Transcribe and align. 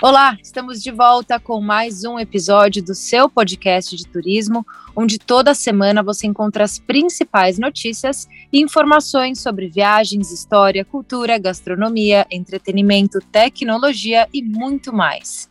Olá, 0.00 0.38
estamos 0.40 0.80
de 0.80 0.92
volta 0.92 1.40
com 1.40 1.60
mais 1.60 2.04
um 2.04 2.20
episódio 2.20 2.80
do 2.80 2.94
seu 2.94 3.28
podcast 3.28 3.96
de 3.96 4.06
turismo, 4.06 4.64
onde 4.94 5.18
toda 5.18 5.52
semana 5.54 6.04
você 6.04 6.24
encontra 6.24 6.62
as 6.62 6.78
principais 6.78 7.58
notícias 7.58 8.28
e 8.52 8.60
informações 8.60 9.40
sobre 9.40 9.66
viagens, 9.66 10.30
história, 10.30 10.84
cultura, 10.84 11.36
gastronomia, 11.36 12.24
entretenimento, 12.30 13.18
tecnologia 13.32 14.28
e 14.32 14.40
muito 14.40 14.92
mais. 14.92 15.50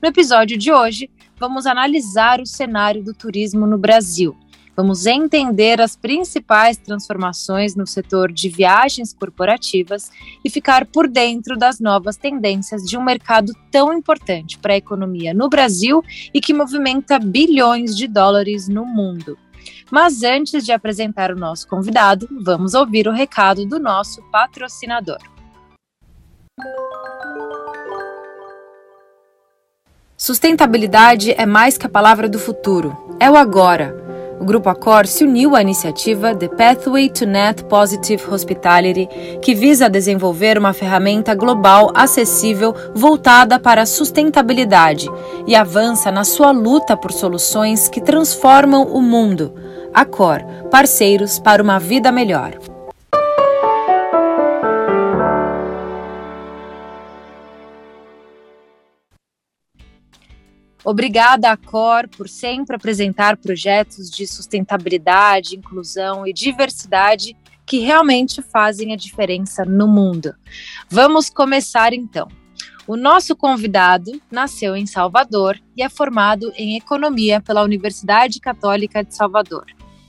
No 0.00 0.08
episódio 0.08 0.56
de 0.56 0.70
hoje, 0.70 1.10
vamos 1.36 1.66
analisar 1.66 2.40
o 2.40 2.46
cenário 2.46 3.02
do 3.02 3.12
turismo 3.12 3.66
no 3.66 3.76
Brasil 3.76 4.36
Vamos 4.78 5.06
entender 5.06 5.80
as 5.80 5.96
principais 5.96 6.76
transformações 6.76 7.74
no 7.74 7.84
setor 7.84 8.30
de 8.30 8.48
viagens 8.48 9.12
corporativas 9.12 10.08
e 10.44 10.48
ficar 10.48 10.86
por 10.86 11.08
dentro 11.08 11.56
das 11.56 11.80
novas 11.80 12.16
tendências 12.16 12.84
de 12.84 12.96
um 12.96 13.02
mercado 13.02 13.52
tão 13.72 13.92
importante 13.92 14.56
para 14.56 14.74
a 14.74 14.76
economia 14.76 15.34
no 15.34 15.48
Brasil 15.48 16.00
e 16.32 16.40
que 16.40 16.54
movimenta 16.54 17.18
bilhões 17.18 17.96
de 17.96 18.06
dólares 18.06 18.68
no 18.68 18.86
mundo. 18.86 19.36
Mas 19.90 20.22
antes 20.22 20.64
de 20.64 20.70
apresentar 20.70 21.32
o 21.32 21.36
nosso 21.36 21.66
convidado, 21.66 22.28
vamos 22.40 22.72
ouvir 22.72 23.08
o 23.08 23.12
recado 23.12 23.66
do 23.66 23.80
nosso 23.80 24.22
patrocinador. 24.30 25.18
Sustentabilidade 30.16 31.32
é 31.32 31.44
mais 31.44 31.76
que 31.76 31.86
a 31.86 31.90
palavra 31.90 32.28
do 32.28 32.38
futuro, 32.38 33.16
é 33.18 33.28
o 33.28 33.36
agora 33.36 34.06
o 34.40 34.44
Grupo 34.44 34.68
Accor 34.68 35.06
se 35.06 35.24
uniu 35.24 35.56
à 35.56 35.62
iniciativa 35.62 36.34
The 36.34 36.48
Pathway 36.48 37.08
to 37.10 37.26
Net 37.26 37.64
Positive 37.64 38.22
Hospitality, 38.30 39.08
que 39.42 39.54
visa 39.54 39.90
desenvolver 39.90 40.56
uma 40.56 40.72
ferramenta 40.72 41.34
global 41.34 41.90
acessível 41.94 42.74
voltada 42.94 43.58
para 43.58 43.82
a 43.82 43.86
sustentabilidade 43.86 45.08
e 45.46 45.56
avança 45.56 46.10
na 46.10 46.24
sua 46.24 46.50
luta 46.50 46.96
por 46.96 47.12
soluções 47.12 47.88
que 47.88 48.00
transformam 48.00 48.84
o 48.84 49.02
mundo. 49.02 49.52
Accor, 49.92 50.44
parceiros 50.70 51.38
para 51.38 51.62
uma 51.62 51.78
vida 51.78 52.12
melhor. 52.12 52.77
Obrigada, 60.90 61.54
Cor, 61.54 62.08
por 62.08 62.30
sempre 62.30 62.74
apresentar 62.74 63.36
projetos 63.36 64.10
de 64.10 64.26
sustentabilidade, 64.26 65.54
inclusão 65.54 66.26
e 66.26 66.32
diversidade 66.32 67.36
que 67.66 67.80
realmente 67.80 68.40
fazem 68.40 68.94
a 68.94 68.96
diferença 68.96 69.66
no 69.66 69.86
mundo. 69.86 70.34
Vamos 70.88 71.28
começar 71.28 71.92
então. 71.92 72.26
O 72.86 72.96
nosso 72.96 73.36
convidado 73.36 74.18
nasceu 74.30 74.74
em 74.74 74.86
Salvador 74.86 75.60
e 75.76 75.82
é 75.82 75.90
formado 75.90 76.50
em 76.56 76.78
Economia 76.78 77.38
pela 77.38 77.62
Universidade 77.62 78.40
Católica 78.40 79.04
de 79.04 79.14
Salvador. 79.14 79.66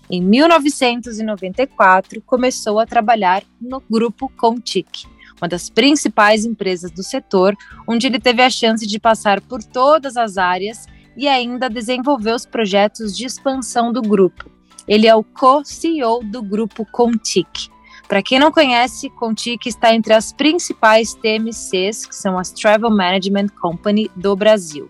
Em 0.09 0.22
1994, 0.22 2.22
começou 2.22 2.80
a 2.80 2.85
trabalhar 2.85 3.44
no 3.59 3.81
grupo 3.81 4.30
Contic, 4.30 5.08
uma 5.41 5.47
das 5.47 5.69
principais 5.69 6.45
empresas 6.45 6.91
do 6.91 7.03
setor, 7.03 7.55
onde 7.87 8.07
ele 8.07 8.19
teve 8.19 8.41
a 8.41 8.49
chance 8.49 8.85
de 8.85 9.00
passar 9.00 9.41
por 9.41 9.63
todas 9.63 10.17
as 10.17 10.38
áreas 10.38 10.85
e 11.16 11.27
ainda 11.27 11.69
desenvolver 11.69 12.33
os 12.33 12.45
projetos 12.45 13.16
de 13.16 13.25
expansão 13.25 13.91
do 13.91 14.01
grupo. 14.01 14.49
Ele 14.88 15.07
é 15.07 15.16
o 15.16 15.23
co-CEO 15.23 16.23
do 16.23 16.41
grupo 16.41 16.85
Contic. 16.91 17.69
Para 18.07 18.23
quem 18.23 18.39
não 18.39 18.51
conhece, 18.51 19.09
Contic 19.11 19.67
está 19.67 19.94
entre 19.94 20.13
as 20.13 20.33
principais 20.33 21.13
TMCs, 21.13 22.07
que 22.07 22.16
são 22.16 22.39
as 22.39 22.51
Travel 22.51 22.89
Management 22.89 23.49
Company 23.49 24.09
do 24.16 24.35
Brasil. 24.35 24.89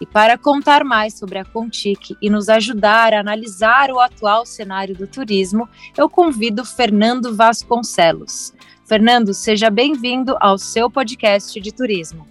E 0.00 0.06
para 0.06 0.36
contar 0.36 0.84
mais 0.84 1.18
sobre 1.18 1.38
a 1.38 1.44
Contic 1.44 2.16
e 2.20 2.28
nos 2.28 2.48
ajudar 2.48 3.14
a 3.14 3.20
analisar 3.20 3.90
o 3.90 4.00
atual 4.00 4.44
cenário 4.44 4.94
do 4.94 5.06
turismo, 5.06 5.68
eu 5.96 6.08
convido 6.08 6.64
Fernando 6.64 7.34
Vasconcelos. 7.34 8.52
Fernando, 8.84 9.34
seja 9.34 9.68
bem-vindo 9.68 10.36
ao 10.40 10.58
seu 10.58 10.90
podcast 10.90 11.60
de 11.60 11.72
turismo. 11.72 12.26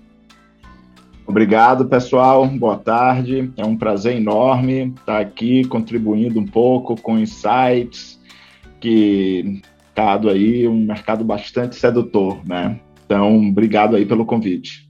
Obrigado, 1.28 1.85
pessoal. 1.85 2.47
Boa 2.47 2.78
tarde. 2.78 3.52
É 3.57 3.66
um 3.66 3.75
prazer 3.75 4.16
enorme 4.16 4.94
estar 4.97 5.19
aqui 5.19 5.66
contribuindo 5.66 6.40
um 6.40 6.46
pouco 6.46 6.96
com 7.02 7.17
insights 7.17 8.19
que 8.79 9.62
mercado 9.96 10.29
aí 10.29 10.67
um 10.67 10.85
mercado 10.85 11.23
bastante 11.23 11.75
sedutor, 11.75 12.46
né? 12.46 12.79
Então, 13.06 13.50
obrigado 13.50 13.96
aí 13.96 14.06
pelo 14.06 14.25
convite. 14.25 14.84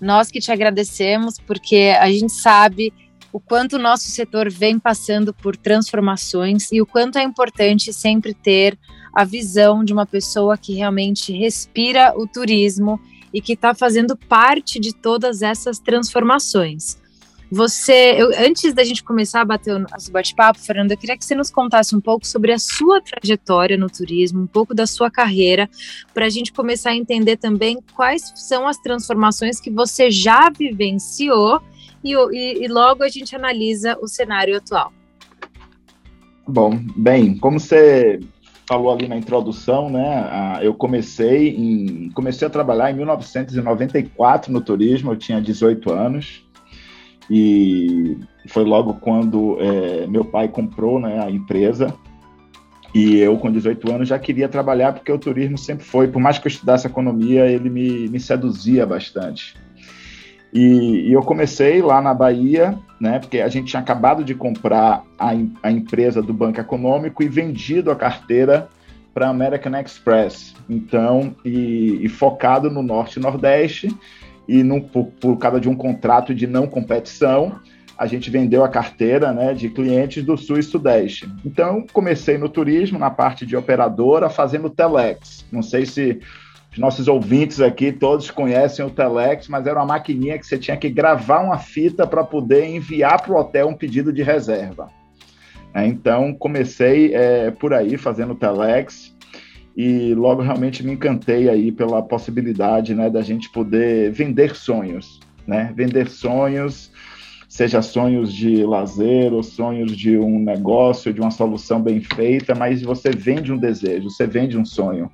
Nós 0.00 0.30
que 0.30 0.40
te 0.40 0.50
agradecemos 0.50 1.34
porque 1.46 1.94
a 1.98 2.10
gente 2.10 2.32
sabe 2.32 2.92
o 3.32 3.38
quanto 3.38 3.76
o 3.76 3.78
nosso 3.78 4.08
setor 4.08 4.50
vem 4.50 4.78
passando 4.78 5.32
por 5.32 5.56
transformações 5.56 6.72
e 6.72 6.80
o 6.80 6.86
quanto 6.86 7.18
é 7.18 7.22
importante 7.22 7.92
sempre 7.92 8.34
ter 8.34 8.78
a 9.14 9.24
visão 9.24 9.84
de 9.84 9.92
uma 9.92 10.06
pessoa 10.06 10.56
que 10.56 10.74
realmente 10.74 11.32
respira 11.32 12.12
o 12.16 12.26
turismo 12.26 13.00
e 13.32 13.40
que 13.40 13.52
está 13.52 13.74
fazendo 13.74 14.16
parte 14.16 14.80
de 14.80 14.94
todas 14.94 15.42
essas 15.42 15.78
transformações. 15.78 16.98
Você, 17.50 18.14
eu, 18.16 18.30
antes 18.38 18.72
da 18.72 18.84
gente 18.84 19.02
começar 19.02 19.40
a 19.40 19.44
bater 19.44 19.74
o 19.74 19.80
nosso 19.80 20.12
bate-papo, 20.12 20.60
Fernanda, 20.60 20.94
eu 20.94 20.98
queria 20.98 21.18
que 21.18 21.24
você 21.24 21.34
nos 21.34 21.50
contasse 21.50 21.96
um 21.96 22.00
pouco 22.00 22.24
sobre 22.24 22.52
a 22.52 22.58
sua 22.60 23.00
trajetória 23.00 23.76
no 23.76 23.88
turismo, 23.88 24.40
um 24.40 24.46
pouco 24.46 24.72
da 24.72 24.86
sua 24.86 25.10
carreira, 25.10 25.68
para 26.14 26.26
a 26.26 26.28
gente 26.28 26.52
começar 26.52 26.90
a 26.90 26.96
entender 26.96 27.38
também 27.38 27.78
quais 27.96 28.32
são 28.36 28.68
as 28.68 28.78
transformações 28.78 29.58
que 29.58 29.68
você 29.68 30.12
já 30.12 30.48
vivenciou 30.48 31.60
e, 32.04 32.14
e, 32.14 32.64
e 32.64 32.68
logo 32.68 33.02
a 33.02 33.08
gente 33.08 33.34
analisa 33.34 33.98
o 34.00 34.06
cenário 34.06 34.56
atual. 34.56 34.92
Bom, 36.46 36.78
bem, 36.96 37.36
como 37.36 37.58
você 37.58 38.20
falou 38.64 38.92
ali 38.92 39.08
na 39.08 39.16
introdução, 39.16 39.90
né? 39.90 40.60
Eu 40.62 40.72
comecei 40.72 41.48
em 41.48 42.10
comecei 42.10 42.46
a 42.46 42.50
trabalhar 42.50 42.92
em 42.92 42.94
1994 42.94 44.52
no 44.52 44.60
turismo. 44.60 45.10
Eu 45.10 45.16
tinha 45.16 45.40
18 45.40 45.92
anos 45.92 46.48
e 47.30 48.18
foi 48.48 48.64
logo 48.64 48.94
quando 48.94 49.56
é, 49.60 50.06
meu 50.08 50.24
pai 50.24 50.48
comprou, 50.48 50.98
né, 50.98 51.22
a 51.24 51.30
empresa. 51.30 51.94
E 52.92 53.18
eu, 53.18 53.38
com 53.38 53.52
18 53.52 53.92
anos, 53.92 54.08
já 54.08 54.18
queria 54.18 54.48
trabalhar 54.48 54.92
porque 54.92 55.12
o 55.12 55.18
turismo 55.18 55.56
sempre 55.56 55.84
foi, 55.84 56.08
por 56.08 56.20
mais 56.20 56.38
que 56.38 56.48
eu 56.48 56.50
estudasse 56.50 56.88
economia, 56.88 57.46
ele 57.46 57.70
me, 57.70 58.08
me 58.08 58.18
seduzia 58.18 58.84
bastante. 58.84 59.54
E, 60.52 61.08
e, 61.08 61.12
eu 61.12 61.22
comecei 61.22 61.80
lá 61.80 62.02
na 62.02 62.12
Bahia, 62.12 62.76
né, 63.00 63.20
porque 63.20 63.40
a 63.40 63.48
gente 63.48 63.68
tinha 63.68 63.80
acabado 63.80 64.24
de 64.24 64.34
comprar 64.34 65.04
a, 65.16 65.30
a 65.62 65.70
empresa 65.70 66.20
do 66.20 66.34
Banco 66.34 66.58
Econômico 66.58 67.22
e 67.22 67.28
vendido 67.28 67.92
a 67.92 67.96
carteira 67.96 68.68
para 69.14 69.28
American 69.28 69.78
Express. 69.78 70.54
Então, 70.68 71.36
e, 71.44 72.00
e, 72.02 72.08
focado 72.08 72.68
no 72.68 72.82
Norte 72.82 73.18
e 73.18 73.22
Nordeste, 73.22 73.96
e 74.50 74.80
por, 74.80 75.06
por 75.20 75.36
causa 75.38 75.60
de 75.60 75.68
um 75.68 75.76
contrato 75.76 76.34
de 76.34 76.46
não 76.46 76.66
competição, 76.66 77.60
a 77.96 78.06
gente 78.06 78.30
vendeu 78.30 78.64
a 78.64 78.68
carteira 78.68 79.32
né, 79.32 79.54
de 79.54 79.68
clientes 79.68 80.24
do 80.24 80.36
Sul 80.36 80.58
e 80.58 80.62
Sudeste. 80.62 81.30
Então, 81.44 81.86
comecei 81.92 82.36
no 82.36 82.48
turismo, 82.48 82.98
na 82.98 83.10
parte 83.10 83.46
de 83.46 83.56
operadora, 83.56 84.28
fazendo 84.28 84.68
telex. 84.68 85.46
Não 85.52 85.62
sei 85.62 85.86
se 85.86 86.18
os 86.72 86.78
nossos 86.78 87.06
ouvintes 87.08 87.60
aqui 87.60 87.92
todos 87.92 88.30
conhecem 88.30 88.84
o 88.84 88.90
Telex, 88.90 89.48
mas 89.48 89.66
era 89.66 89.78
uma 89.80 89.86
maquininha 89.86 90.38
que 90.38 90.46
você 90.46 90.56
tinha 90.56 90.76
que 90.76 90.88
gravar 90.88 91.40
uma 91.40 91.58
fita 91.58 92.06
para 92.06 92.22
poder 92.22 92.64
enviar 92.64 93.20
para 93.20 93.32
o 93.32 93.36
hotel 93.36 93.68
um 93.68 93.74
pedido 93.74 94.12
de 94.12 94.22
reserva. 94.22 94.88
É, 95.74 95.86
então 95.86 96.32
comecei 96.32 97.14
é, 97.14 97.50
por 97.50 97.74
aí 97.74 97.96
fazendo 97.96 98.34
Telex 98.34 99.09
e 99.76 100.14
logo 100.14 100.42
realmente 100.42 100.84
me 100.84 100.92
encantei 100.92 101.48
aí 101.48 101.70
pela 101.72 102.02
possibilidade 102.02 102.94
né, 102.94 103.08
da 103.08 103.22
gente 103.22 103.50
poder 103.50 104.10
vender 104.12 104.54
sonhos, 104.54 105.20
né? 105.46 105.72
Vender 105.74 106.08
sonhos, 106.08 106.92
seja 107.48 107.82
sonhos 107.82 108.32
de 108.32 108.64
lazer 108.64 109.32
ou 109.32 109.42
sonhos 109.42 109.96
de 109.96 110.16
um 110.16 110.38
negócio, 110.38 111.12
de 111.12 111.20
uma 111.20 111.30
solução 111.30 111.80
bem 111.80 112.00
feita, 112.00 112.54
mas 112.54 112.82
você 112.82 113.10
vende 113.10 113.52
um 113.52 113.58
desejo, 113.58 114.10
você 114.10 114.26
vende 114.26 114.56
um 114.56 114.64
sonho. 114.64 115.10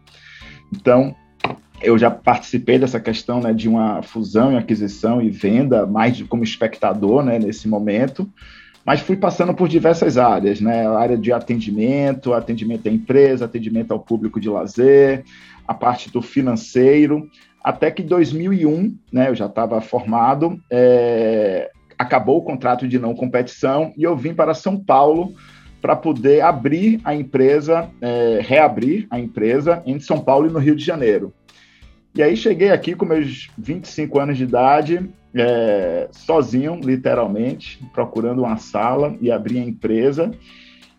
Então, 0.74 1.14
eu 1.82 1.98
já 1.98 2.10
participei 2.10 2.78
dessa 2.78 2.98
questão 2.98 3.40
né, 3.40 3.52
de 3.52 3.68
uma 3.68 4.02
fusão 4.02 4.52
e 4.52 4.56
aquisição 4.56 5.20
e 5.20 5.30
venda, 5.30 5.86
mais 5.86 6.20
como 6.22 6.42
espectador 6.42 7.22
né, 7.22 7.38
nesse 7.38 7.68
momento, 7.68 8.28
mas 8.86 9.00
fui 9.00 9.16
passando 9.16 9.52
por 9.52 9.68
diversas 9.68 10.16
áreas, 10.16 10.60
né? 10.60 10.86
A 10.86 10.96
área 10.96 11.18
de 11.18 11.32
atendimento, 11.32 12.32
atendimento 12.32 12.88
à 12.88 12.92
empresa, 12.92 13.44
atendimento 13.44 13.90
ao 13.90 13.98
público 13.98 14.38
de 14.38 14.48
lazer, 14.48 15.24
a 15.66 15.74
parte 15.74 16.08
do 16.08 16.22
financeiro, 16.22 17.28
até 17.64 17.90
que 17.90 18.00
2001, 18.00 18.96
né? 19.12 19.28
Eu 19.28 19.34
já 19.34 19.46
estava 19.46 19.80
formado, 19.80 20.56
é, 20.70 21.68
acabou 21.98 22.38
o 22.38 22.44
contrato 22.44 22.86
de 22.86 22.96
não 22.96 23.12
competição 23.12 23.92
e 23.96 24.04
eu 24.04 24.16
vim 24.16 24.32
para 24.32 24.54
São 24.54 24.78
Paulo 24.78 25.34
para 25.82 25.96
poder 25.96 26.42
abrir 26.42 27.00
a 27.02 27.12
empresa, 27.12 27.90
é, 28.00 28.38
reabrir 28.40 29.08
a 29.10 29.18
empresa 29.18 29.82
em 29.84 29.98
São 29.98 30.20
Paulo 30.20 30.48
e 30.48 30.52
no 30.52 30.60
Rio 30.60 30.76
de 30.76 30.84
Janeiro. 30.84 31.34
E 32.14 32.22
aí 32.22 32.36
cheguei 32.36 32.70
aqui 32.70 32.94
com 32.94 33.04
meus 33.04 33.50
25 33.58 34.18
anos 34.20 34.38
de 34.38 34.44
idade, 34.44 35.10
é, 35.36 36.08
sozinho, 36.10 36.80
literalmente, 36.82 37.78
procurando 37.92 38.42
uma 38.42 38.56
sala 38.56 39.14
e 39.20 39.30
abri 39.30 39.58
a 39.58 39.64
empresa 39.64 40.30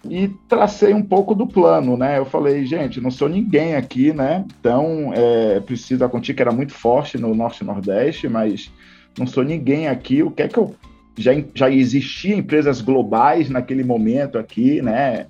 e 0.10 0.30
tracei 0.48 0.94
um 0.94 1.02
pouco 1.02 1.34
do 1.34 1.48
plano, 1.48 1.98
né? 1.98 2.18
Eu 2.18 2.26
falei, 2.26 2.66
gente, 2.66 3.02
não 3.02 3.12
sou 3.12 3.28
ninguém 3.28 3.76
aqui, 3.76 4.14
né? 4.14 4.46
Então, 4.60 5.12
é, 5.14 5.60
preciso, 5.60 6.06
a 6.06 6.10
Conti 6.10 6.34
que 6.34 6.42
era 6.42 6.52
muito 6.52 6.74
forte 6.74 7.18
no 7.18 7.34
Norte 7.34 7.62
e 7.62 7.66
Nordeste, 7.66 8.30
mas 8.30 8.72
não 9.18 9.26
sou 9.26 9.44
ninguém 9.44 9.88
aqui, 9.88 10.24
o 10.24 10.32
que 10.32 10.44
é 10.44 10.48
que 10.48 10.58
eu... 10.58 10.76
Já, 11.20 11.32
já 11.56 11.68
existia 11.72 12.36
empresas 12.36 12.80
globais 12.80 13.50
naquele 13.50 13.84
momento 13.84 14.38
aqui, 14.38 14.84
né? 14.84 15.26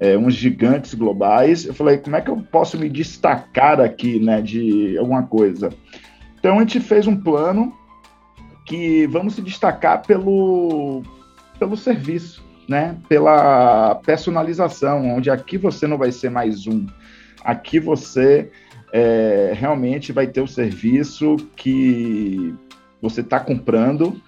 É, 0.00 0.18
uns 0.18 0.34
gigantes 0.34 0.94
globais. 0.94 1.64
Eu 1.64 1.72
falei, 1.72 1.98
como 1.98 2.16
é 2.16 2.20
que 2.20 2.28
eu 2.28 2.36
posso 2.50 2.76
me 2.76 2.88
destacar 2.88 3.80
aqui, 3.80 4.18
né, 4.18 4.42
de 4.42 4.98
alguma 4.98 5.22
coisa? 5.22 5.70
Então, 6.40 6.56
a 6.56 6.60
gente 6.60 6.80
fez 6.80 7.06
um 7.06 7.16
plano 7.16 7.72
que 8.68 9.06
vamos 9.06 9.34
se 9.34 9.42
destacar 9.42 10.02
pelo, 10.06 11.02
pelo 11.58 11.76
serviço, 11.76 12.44
né? 12.68 12.96
pela 13.08 13.94
personalização, 14.04 15.08
onde 15.16 15.30
aqui 15.30 15.56
você 15.56 15.86
não 15.86 15.96
vai 15.96 16.12
ser 16.12 16.30
mais 16.30 16.66
um, 16.66 16.86
aqui 17.42 17.80
você 17.80 18.50
é, 18.92 19.52
realmente 19.56 20.12
vai 20.12 20.26
ter 20.26 20.42
o 20.42 20.46
serviço 20.46 21.36
que 21.56 22.54
você 23.00 23.22
está 23.22 23.40
comprando 23.40 24.20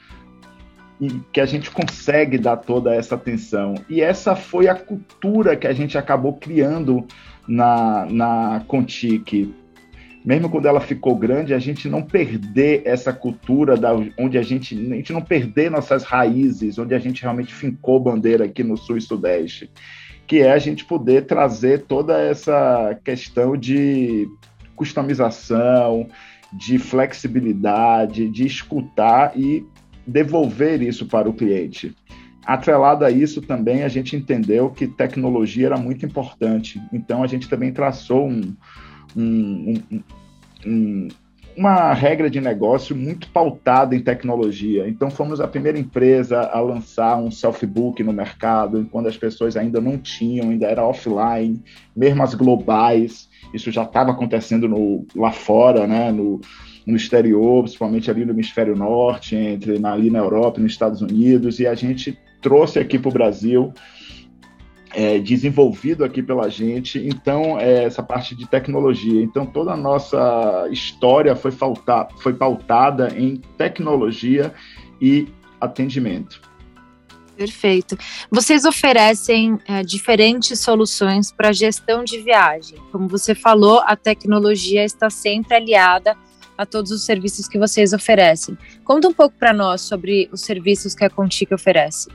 e 0.98 1.20
que 1.32 1.40
a 1.40 1.46
gente 1.46 1.70
consegue 1.70 2.38
dar 2.38 2.56
toda 2.56 2.94
essa 2.94 3.14
atenção. 3.14 3.74
E 3.88 4.00
essa 4.00 4.34
foi 4.34 4.68
a 4.68 4.74
cultura 4.74 5.56
que 5.56 5.66
a 5.66 5.72
gente 5.72 5.98
acabou 5.98 6.34
criando 6.34 7.06
na, 7.46 8.06
na 8.06 8.64
Contique 8.66 9.54
mesmo 10.24 10.50
quando 10.50 10.66
ela 10.66 10.80
ficou 10.80 11.16
grande, 11.16 11.54
a 11.54 11.58
gente 11.58 11.88
não 11.88 12.02
perder 12.02 12.82
essa 12.84 13.12
cultura 13.12 13.76
da, 13.76 13.94
onde 14.18 14.36
a 14.36 14.42
gente, 14.42 14.74
a 14.74 14.94
gente 14.96 15.12
não 15.12 15.22
perder 15.22 15.70
nossas 15.70 16.04
raízes, 16.04 16.78
onde 16.78 16.94
a 16.94 16.98
gente 16.98 17.22
realmente 17.22 17.54
fincou 17.54 17.98
bandeira 17.98 18.44
aqui 18.44 18.62
no 18.62 18.76
Sul 18.76 18.98
e 18.98 19.00
Sudeste, 19.00 19.70
que 20.26 20.40
é 20.40 20.52
a 20.52 20.58
gente 20.58 20.84
poder 20.84 21.26
trazer 21.26 21.86
toda 21.86 22.20
essa 22.20 22.98
questão 23.02 23.56
de 23.56 24.28
customização, 24.76 26.06
de 26.52 26.78
flexibilidade, 26.78 28.28
de 28.28 28.46
escutar 28.46 29.32
e 29.38 29.64
devolver 30.06 30.82
isso 30.82 31.06
para 31.06 31.28
o 31.28 31.32
cliente. 31.32 31.94
Atrelado 32.44 33.04
a 33.04 33.10
isso 33.10 33.40
também, 33.42 33.84
a 33.84 33.88
gente 33.88 34.16
entendeu 34.16 34.70
que 34.70 34.86
tecnologia 34.86 35.66
era 35.66 35.76
muito 35.76 36.04
importante. 36.04 36.80
Então, 36.92 37.22
a 37.22 37.26
gente 37.26 37.48
também 37.48 37.72
traçou 37.72 38.26
um, 38.26 38.56
um, 39.16 39.74
um, 39.90 40.02
um, 40.66 41.08
uma 41.56 41.92
regra 41.92 42.30
de 42.30 42.40
negócio 42.40 42.94
muito 42.96 43.28
pautada 43.30 43.94
em 43.94 44.00
tecnologia. 44.00 44.88
Então, 44.88 45.10
fomos 45.10 45.40
a 45.40 45.48
primeira 45.48 45.78
empresa 45.78 46.40
a 46.40 46.60
lançar 46.60 47.16
um 47.16 47.30
self-book 47.30 48.02
no 48.02 48.12
mercado, 48.12 48.88
quando 48.90 49.08
as 49.08 49.16
pessoas 49.16 49.56
ainda 49.56 49.80
não 49.80 49.98
tinham, 49.98 50.50
ainda 50.50 50.66
era 50.66 50.86
offline, 50.86 51.62
mesmo 51.94 52.22
as 52.22 52.34
globais. 52.34 53.28
Isso 53.52 53.70
já 53.70 53.82
estava 53.82 54.12
acontecendo 54.12 54.68
no, 54.68 55.04
lá 55.14 55.32
fora, 55.32 55.86
né, 55.86 56.12
no, 56.12 56.40
no 56.86 56.96
exterior, 56.96 57.62
principalmente 57.62 58.10
ali 58.10 58.24
no 58.24 58.32
hemisfério 58.32 58.76
norte, 58.76 59.34
entre 59.36 59.84
ali 59.84 60.10
na 60.10 60.18
Europa 60.20 60.60
nos 60.60 60.72
Estados 60.72 61.02
Unidos, 61.02 61.58
e 61.58 61.66
a 61.66 61.74
gente 61.74 62.18
trouxe 62.40 62.78
aqui 62.78 62.98
para 62.98 63.10
o 63.10 63.12
Brasil 63.12 63.72
é, 64.92 65.18
desenvolvido 65.18 66.04
aqui 66.04 66.22
pela 66.22 66.48
gente, 66.48 66.98
então, 66.98 67.58
é, 67.58 67.84
essa 67.84 68.02
parte 68.02 68.34
de 68.34 68.46
tecnologia. 68.46 69.22
Então, 69.22 69.46
toda 69.46 69.72
a 69.72 69.76
nossa 69.76 70.68
história 70.70 71.36
foi, 71.36 71.50
faltar, 71.50 72.08
foi 72.18 72.34
pautada 72.34 73.14
em 73.16 73.36
tecnologia 73.56 74.52
e 75.00 75.28
atendimento. 75.60 76.40
Perfeito. 77.36 77.96
Vocês 78.30 78.66
oferecem 78.66 79.58
é, 79.66 79.82
diferentes 79.82 80.60
soluções 80.60 81.32
para 81.32 81.52
gestão 81.52 82.04
de 82.04 82.20
viagem. 82.20 82.76
Como 82.92 83.08
você 83.08 83.34
falou, 83.34 83.80
a 83.86 83.96
tecnologia 83.96 84.84
está 84.84 85.08
sempre 85.08 85.54
aliada 85.54 86.14
a 86.58 86.66
todos 86.66 86.90
os 86.90 87.02
serviços 87.02 87.48
que 87.48 87.58
vocês 87.58 87.94
oferecem. 87.94 88.58
Conta 88.84 89.08
um 89.08 89.14
pouco 89.14 89.34
para 89.38 89.54
nós 89.54 89.80
sobre 89.80 90.28
os 90.30 90.42
serviços 90.42 90.94
que 90.94 91.02
a 91.02 91.08
Contique 91.08 91.54
oferece. 91.54 92.10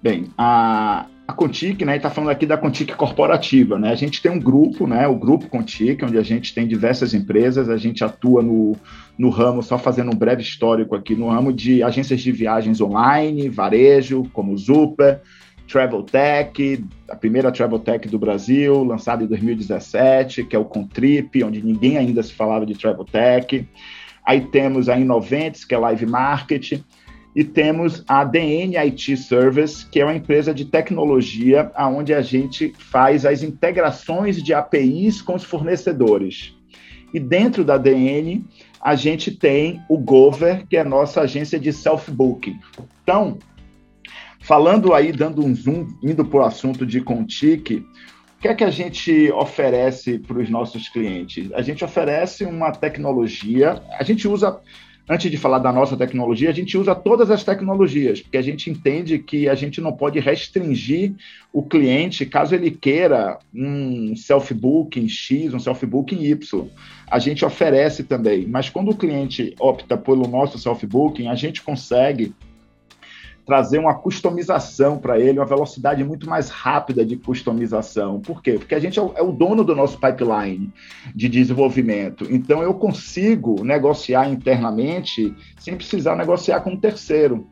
Bem, 0.00 0.28
a, 0.38 1.06
a 1.28 1.32
Contic, 1.34 1.84
né, 1.84 1.98
está 1.98 2.08
falando 2.08 2.30
aqui 2.30 2.46
da 2.46 2.56
Contic 2.56 2.96
corporativa, 2.96 3.78
né? 3.78 3.90
A 3.90 3.94
gente 3.94 4.22
tem 4.22 4.32
um 4.32 4.40
grupo, 4.40 4.86
né, 4.86 5.06
o 5.06 5.14
grupo 5.14 5.46
Contic, 5.46 6.02
onde 6.02 6.16
a 6.16 6.22
gente 6.22 6.54
tem 6.54 6.66
diversas 6.66 7.12
empresas, 7.12 7.68
a 7.68 7.76
gente 7.76 8.02
atua 8.02 8.42
no, 8.42 8.74
no 9.18 9.28
ramo, 9.28 9.62
só 9.62 9.76
fazendo 9.76 10.10
um 10.10 10.16
breve 10.16 10.40
histórico 10.40 10.96
aqui, 10.96 11.14
no 11.14 11.28
ramo 11.28 11.52
de 11.52 11.82
agências 11.82 12.22
de 12.22 12.32
viagens 12.32 12.80
online, 12.80 13.50
varejo, 13.50 14.22
como 14.32 14.56
Zupa, 14.56 15.20
Travel 15.70 16.02
Tech, 16.02 16.82
a 17.10 17.14
primeira 17.14 17.52
Travel 17.52 17.78
Tech 17.78 18.08
do 18.08 18.18
Brasil, 18.18 18.82
lançada 18.82 19.22
em 19.22 19.26
2017, 19.26 20.44
que 20.44 20.56
é 20.56 20.58
o 20.58 20.64
Contrip, 20.64 21.44
onde 21.44 21.62
ninguém 21.62 21.98
ainda 21.98 22.22
se 22.22 22.32
falava 22.32 22.64
de 22.64 22.72
Travel 22.72 23.04
Tech. 23.04 23.68
Aí 24.24 24.40
temos 24.46 24.88
a 24.88 24.98
Innoventes, 24.98 25.66
que 25.66 25.74
é 25.74 25.78
Live 25.78 26.06
Market, 26.06 26.80
e 27.34 27.44
temos 27.44 28.02
a 28.08 28.24
DN 28.24 28.76
IT 28.76 29.16
Service, 29.16 29.86
que 29.86 30.00
é 30.00 30.04
uma 30.04 30.14
empresa 30.14 30.52
de 30.52 30.64
tecnologia 30.64 31.70
onde 31.78 32.12
a 32.12 32.22
gente 32.22 32.72
faz 32.78 33.24
as 33.24 33.42
integrações 33.42 34.42
de 34.42 34.54
APIs 34.54 35.22
com 35.22 35.34
os 35.34 35.44
fornecedores. 35.44 36.54
E 37.12 37.20
dentro 37.20 37.64
da 37.64 37.78
DN, 37.78 38.44
a 38.80 38.94
gente 38.94 39.30
tem 39.30 39.80
o 39.88 39.98
Gover, 39.98 40.66
que 40.66 40.76
é 40.76 40.80
a 40.80 40.84
nossa 40.84 41.22
agência 41.22 41.58
de 41.58 41.72
self-booking. 41.72 42.58
Então, 43.02 43.38
falando 44.40 44.92
aí, 44.92 45.12
dando 45.12 45.44
um 45.44 45.54
zoom, 45.54 45.86
indo 46.02 46.24
para 46.24 46.40
o 46.40 46.44
assunto 46.44 46.84
de 46.84 47.00
Contique, 47.00 47.84
o 48.36 48.40
que 48.40 48.48
é 48.48 48.54
que 48.54 48.64
a 48.64 48.70
gente 48.70 49.32
oferece 49.32 50.18
para 50.18 50.38
os 50.38 50.48
nossos 50.48 50.88
clientes? 50.88 51.52
A 51.52 51.62
gente 51.62 51.84
oferece 51.84 52.44
uma 52.44 52.70
tecnologia, 52.70 53.82
a 53.98 54.04
gente 54.04 54.28
usa 54.28 54.60
antes 55.08 55.30
de 55.30 55.36
falar 55.36 55.58
da 55.58 55.72
nossa 55.72 55.96
tecnologia, 55.96 56.50
a 56.50 56.52
gente 56.52 56.76
usa 56.76 56.94
todas 56.94 57.30
as 57.30 57.42
tecnologias, 57.42 58.20
porque 58.20 58.36
a 58.36 58.42
gente 58.42 58.70
entende 58.70 59.18
que 59.18 59.48
a 59.48 59.54
gente 59.54 59.80
não 59.80 59.92
pode 59.92 60.20
restringir 60.20 61.14
o 61.52 61.62
cliente 61.62 62.26
caso 62.26 62.54
ele 62.54 62.70
queira 62.70 63.38
um 63.54 64.14
self-booking 64.14 65.08
X, 65.08 65.54
um 65.54 65.58
self-booking 65.58 66.22
Y. 66.24 66.66
A 67.10 67.18
gente 67.18 67.44
oferece 67.44 68.04
também, 68.04 68.46
mas 68.46 68.68
quando 68.68 68.90
o 68.90 68.96
cliente 68.96 69.54
opta 69.58 69.96
pelo 69.96 70.28
nosso 70.28 70.58
self-booking, 70.58 71.28
a 71.28 71.34
gente 71.34 71.62
consegue 71.62 72.34
trazer 73.48 73.78
uma 73.78 73.94
customização 73.94 74.98
para 74.98 75.18
ele, 75.18 75.38
uma 75.38 75.46
velocidade 75.46 76.04
muito 76.04 76.28
mais 76.28 76.50
rápida 76.50 77.02
de 77.02 77.16
customização. 77.16 78.20
Por 78.20 78.42
quê? 78.42 78.58
Porque 78.58 78.74
a 78.74 78.78
gente 78.78 78.98
é 78.98 79.02
o, 79.02 79.12
é 79.16 79.22
o, 79.22 79.32
dono 79.32 79.64
do 79.64 79.74
nosso 79.74 79.98
pipeline 79.98 80.70
de 81.14 81.30
desenvolvimento. 81.30 82.26
Então, 82.30 82.62
eu 82.62 82.74
consigo 82.74 83.64
negociar 83.64 84.28
internamente 84.28 85.34
sem 85.58 85.74
precisar 85.74 86.14
negociar 86.14 86.60
com 86.60 86.72
um 86.72 86.76
terceiro. 86.76 87.48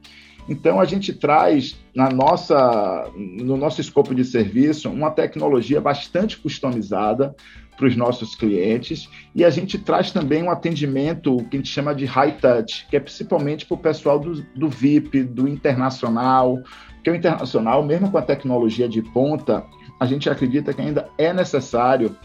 Então, 0.47 0.79
a 0.79 0.85
gente 0.85 1.15
traz 1.15 1.79
na 1.95 2.11
nossa, 2.11 3.11
no 3.17 3.57
nosso 3.57 3.81
escopo 3.81 4.15
de 4.15 4.23
serviço 4.23 4.91
uma 4.91 5.11
tecnologia 5.11 5.81
bastante 5.81 6.37
customizada, 6.37 7.35
para 7.77 7.87
os 7.87 7.97
nossos 7.97 8.35
clientes 8.35 9.09
e 9.35 9.45
a 9.45 9.51
gente 9.51 9.79
traz 9.79 10.11
também 10.11 10.43
um 10.43 10.51
atendimento 10.51 11.37
que 11.51 11.57
a 11.57 11.61
gente 11.61 11.69
chama 11.69 11.95
de 11.95 12.05
high 12.07 12.33
touch, 12.33 12.87
que 12.89 12.97
é 12.97 13.01
principalmente 13.01 13.67
para 13.67 13.75
o 13.75 13.79
pessoal 13.79 14.19
do, 14.19 14.43
do 14.55 14.69
VIP, 14.69 15.23
do 15.23 15.47
internacional, 15.47 16.59
que 17.05 17.11
o 17.11 17.15
internacional, 17.15 17.85
mesmo 17.85 18.11
com 18.11 18.19
a 18.19 18.23
tecnologia 18.23 18.89
de 18.89 19.03
ponta, 19.03 19.65
a 20.01 20.07
gente 20.07 20.29
acredita 20.29 20.73
que 20.73 20.81
ainda 20.81 21.09
é 21.17 21.33
necessário 21.33 22.17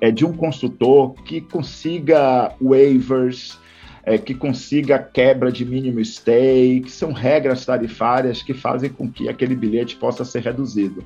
é, 0.00 0.10
de 0.10 0.24
um 0.24 0.32
consultor 0.32 1.14
que 1.24 1.40
consiga 1.40 2.54
waivers, 2.62 3.58
é, 4.04 4.18
que 4.18 4.34
consiga 4.34 4.98
quebra 4.98 5.50
de 5.50 5.64
mínimo 5.64 6.00
stay, 6.04 6.80
que 6.80 6.90
são 6.90 7.12
regras 7.12 7.64
tarifárias 7.64 8.42
que 8.42 8.54
fazem 8.54 8.90
com 8.90 9.10
que 9.10 9.28
aquele 9.28 9.54
bilhete 9.54 9.96
possa 9.96 10.24
ser 10.24 10.42
reduzido. 10.42 11.04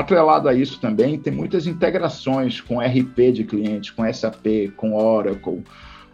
Atrelado 0.00 0.48
a 0.48 0.54
isso 0.54 0.80
também, 0.80 1.18
tem 1.18 1.30
muitas 1.30 1.66
integrações 1.66 2.58
com 2.58 2.80
RP 2.80 3.32
de 3.34 3.44
clientes, 3.44 3.90
com 3.90 4.10
SAP, 4.10 4.72
com 4.74 4.94
Oracle, 4.94 5.62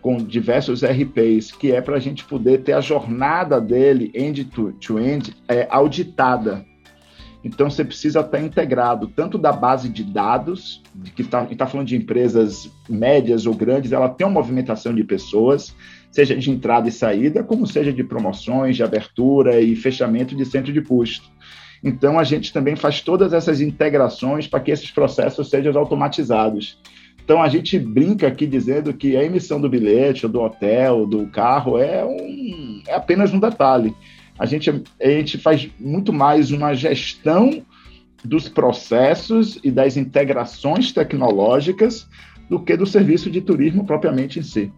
com 0.02 0.16
diversos 0.16 0.82
RPs, 0.82 1.52
que 1.52 1.70
é 1.70 1.80
para 1.80 1.94
a 1.94 2.00
gente 2.00 2.24
poder 2.24 2.64
ter 2.64 2.72
a 2.72 2.80
jornada 2.80 3.60
dele 3.60 4.10
end-to-end 4.12 5.36
é, 5.46 5.68
auditada. 5.70 6.66
Então 7.44 7.70
você 7.70 7.84
precisa 7.84 8.22
estar 8.22 8.40
integrado 8.40 9.06
tanto 9.06 9.38
da 9.38 9.52
base 9.52 9.88
de 9.88 10.02
dados, 10.02 10.82
que 11.14 11.22
está 11.22 11.44
tá 11.44 11.64
falando 11.68 11.86
de 11.86 11.94
empresas 11.94 12.68
médias 12.88 13.46
ou 13.46 13.54
grandes, 13.54 13.92
ela 13.92 14.08
tem 14.08 14.26
uma 14.26 14.32
movimentação 14.32 14.92
de 14.92 15.04
pessoas, 15.04 15.72
seja 16.10 16.34
de 16.34 16.50
entrada 16.50 16.88
e 16.88 16.92
saída, 16.92 17.44
como 17.44 17.68
seja 17.68 17.92
de 17.92 18.02
promoções, 18.02 18.74
de 18.74 18.82
abertura 18.82 19.60
e 19.60 19.76
fechamento 19.76 20.34
de 20.34 20.44
centro 20.44 20.72
de 20.72 20.82
custo. 20.82 21.35
Então 21.86 22.18
a 22.18 22.24
gente 22.24 22.52
também 22.52 22.74
faz 22.74 23.00
todas 23.00 23.32
essas 23.32 23.60
integrações 23.60 24.48
para 24.48 24.58
que 24.58 24.72
esses 24.72 24.90
processos 24.90 25.48
sejam 25.48 25.72
automatizados. 25.78 26.76
Então 27.24 27.40
a 27.40 27.48
gente 27.48 27.78
brinca 27.78 28.26
aqui 28.26 28.44
dizendo 28.44 28.92
que 28.92 29.16
a 29.16 29.22
emissão 29.22 29.60
do 29.60 29.68
bilhete, 29.68 30.26
do 30.26 30.40
hotel, 30.40 31.06
do 31.06 31.28
carro 31.28 31.78
é, 31.78 32.04
um, 32.04 32.82
é 32.88 32.94
apenas 32.94 33.32
um 33.32 33.38
detalhe. 33.38 33.94
A 34.36 34.44
gente, 34.46 34.68
a 35.00 35.08
gente 35.08 35.38
faz 35.38 35.68
muito 35.78 36.12
mais 36.12 36.50
uma 36.50 36.74
gestão 36.74 37.62
dos 38.24 38.48
processos 38.48 39.60
e 39.62 39.70
das 39.70 39.96
integrações 39.96 40.90
tecnológicas 40.90 42.08
do 42.50 42.58
que 42.58 42.76
do 42.76 42.84
serviço 42.84 43.30
de 43.30 43.40
turismo 43.40 43.86
propriamente 43.86 44.40
em 44.40 44.42
si. 44.42 44.72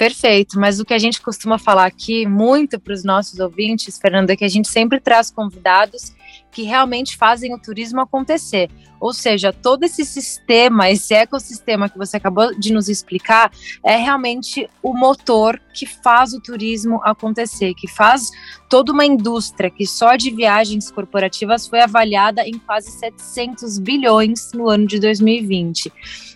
Perfeito, 0.00 0.58
mas 0.58 0.80
o 0.80 0.84
que 0.86 0.94
a 0.94 0.98
gente 0.98 1.20
costuma 1.20 1.58
falar 1.58 1.84
aqui 1.84 2.26
muito 2.26 2.80
para 2.80 2.94
os 2.94 3.04
nossos 3.04 3.38
ouvintes, 3.38 3.98
Fernanda, 3.98 4.32
é 4.32 4.36
que 4.36 4.46
a 4.46 4.48
gente 4.48 4.66
sempre 4.66 4.98
traz 4.98 5.30
convidados 5.30 6.14
que 6.50 6.62
realmente 6.62 7.16
fazem 7.16 7.54
o 7.54 7.58
turismo 7.58 8.00
acontecer. 8.00 8.70
Ou 9.00 9.14
seja, 9.14 9.50
todo 9.50 9.84
esse 9.84 10.04
sistema, 10.04 10.90
esse 10.90 11.14
ecossistema 11.14 11.88
que 11.88 11.96
você 11.96 12.18
acabou 12.18 12.54
de 12.58 12.70
nos 12.72 12.88
explicar, 12.88 13.50
é 13.82 13.96
realmente 13.96 14.68
o 14.82 14.92
motor 14.92 15.58
que 15.72 15.86
faz 15.86 16.34
o 16.34 16.40
turismo 16.40 17.00
acontecer, 17.02 17.72
que 17.74 17.88
faz 17.88 18.30
toda 18.68 18.92
uma 18.92 19.06
indústria 19.06 19.70
que 19.70 19.86
só 19.86 20.16
de 20.16 20.30
viagens 20.30 20.90
corporativas 20.90 21.66
foi 21.66 21.80
avaliada 21.80 22.46
em 22.46 22.58
quase 22.58 22.90
700 22.90 23.78
bilhões 23.78 24.52
no 24.52 24.68
ano 24.68 24.86
de 24.86 25.00
2020. 25.00 25.90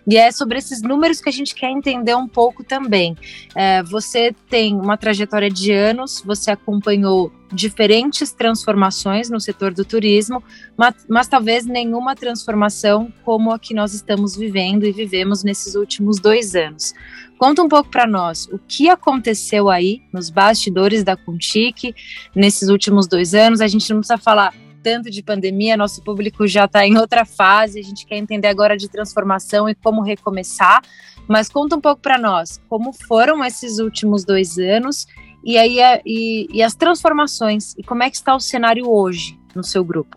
E 0.06 0.16
é 0.16 0.30
sobre 0.30 0.58
esses 0.58 0.82
números 0.82 1.20
que 1.20 1.28
a 1.28 1.32
gente 1.32 1.54
quer 1.54 1.70
entender 1.70 2.14
um 2.14 2.28
pouco 2.28 2.62
também. 2.62 3.16
É, 3.54 3.82
você 3.82 4.34
tem 4.48 4.74
uma 4.74 4.96
trajetória 4.96 5.50
de 5.50 5.72
anos, 5.72 6.22
você 6.24 6.50
acompanhou 6.50 7.32
diferentes 7.52 8.32
transformações 8.32 9.30
no 9.30 9.40
setor 9.40 9.72
do 9.72 9.84
turismo, 9.84 10.42
mas, 10.76 10.94
mas, 11.08 11.28
talvez 11.28 11.64
nenhuma 11.64 12.16
transformação 12.16 13.12
como 13.24 13.52
a 13.52 13.58
que 13.58 13.74
nós 13.74 13.94
estamos 13.94 14.36
vivendo 14.36 14.84
e 14.84 14.92
vivemos 14.92 15.44
nesses 15.44 15.74
últimos 15.74 16.18
dois 16.18 16.54
anos. 16.54 16.94
Conta 17.38 17.62
um 17.62 17.68
pouco 17.68 17.90
para 17.90 18.06
nós 18.06 18.46
o 18.46 18.58
que 18.58 18.88
aconteceu 18.88 19.68
aí 19.68 20.02
nos 20.12 20.30
bastidores 20.30 21.04
da 21.04 21.16
Contic 21.16 21.94
nesses 22.34 22.68
últimos 22.68 23.06
dois 23.06 23.34
anos. 23.34 23.60
A 23.60 23.66
gente 23.66 23.90
não 23.90 23.98
precisa 23.98 24.18
falar 24.18 24.54
tanto 24.82 25.10
de 25.10 25.22
pandemia, 25.22 25.76
nosso 25.76 26.02
público 26.02 26.46
já 26.46 26.66
está 26.66 26.86
em 26.86 26.98
outra 26.98 27.24
fase, 27.24 27.80
a 27.80 27.82
gente 27.82 28.06
quer 28.06 28.18
entender 28.18 28.48
agora 28.48 28.76
de 28.76 28.88
transformação 28.88 29.68
e 29.68 29.74
como 29.74 30.02
recomeçar. 30.02 30.82
Mas 31.26 31.48
conta 31.48 31.74
um 31.76 31.80
pouco 31.80 32.02
para 32.02 32.18
nós 32.18 32.60
como 32.68 32.92
foram 32.92 33.42
esses 33.44 33.78
últimos 33.78 34.24
dois 34.24 34.58
anos 34.58 35.06
e 35.44 35.58
aí 35.58 35.78
e, 36.04 36.48
e 36.52 36.62
as 36.62 36.74
transformações 36.74 37.74
e 37.76 37.82
como 37.82 38.02
é 38.02 38.10
que 38.10 38.16
está 38.16 38.34
o 38.34 38.40
cenário 38.40 38.88
hoje 38.88 39.38
no 39.54 39.62
seu 39.62 39.84
grupo. 39.84 40.16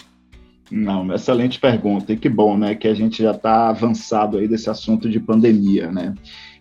Não, 0.72 1.14
excelente 1.14 1.60
pergunta 1.60 2.12
e 2.12 2.18
que 2.18 2.28
bom, 2.28 2.58
né, 2.58 2.76
que 2.76 2.88
a 2.88 2.94
gente 2.94 3.24
já 3.24 3.32
está 3.32 3.70
avançado 3.70 4.38
aí 4.38 4.48
desse 4.48 4.70
assunto 4.70 5.10
de 5.10 5.20
pandemia, 5.20 5.92
né? 5.92 6.14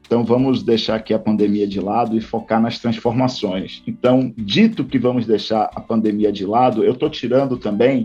Então 0.07 0.25
vamos 0.25 0.63
deixar 0.63 0.97
aqui 0.97 1.13
a 1.13 1.19
pandemia 1.19 1.67
de 1.67 1.81
lado 1.81 2.17
e 2.17 2.21
focar 2.21 2.61
nas 2.61 2.79
transformações. 2.79 3.83
Então, 3.87 4.33
dito 4.37 4.85
que 4.85 5.01
vamos 5.01 5.27
deixar 5.27 5.69
a 5.75 5.81
pandemia 5.81 6.31
de 6.31 6.47
lado, 6.47 6.85
eu 6.85 6.93
estou 6.93 7.11
tirando 7.11 7.57
também 7.57 8.05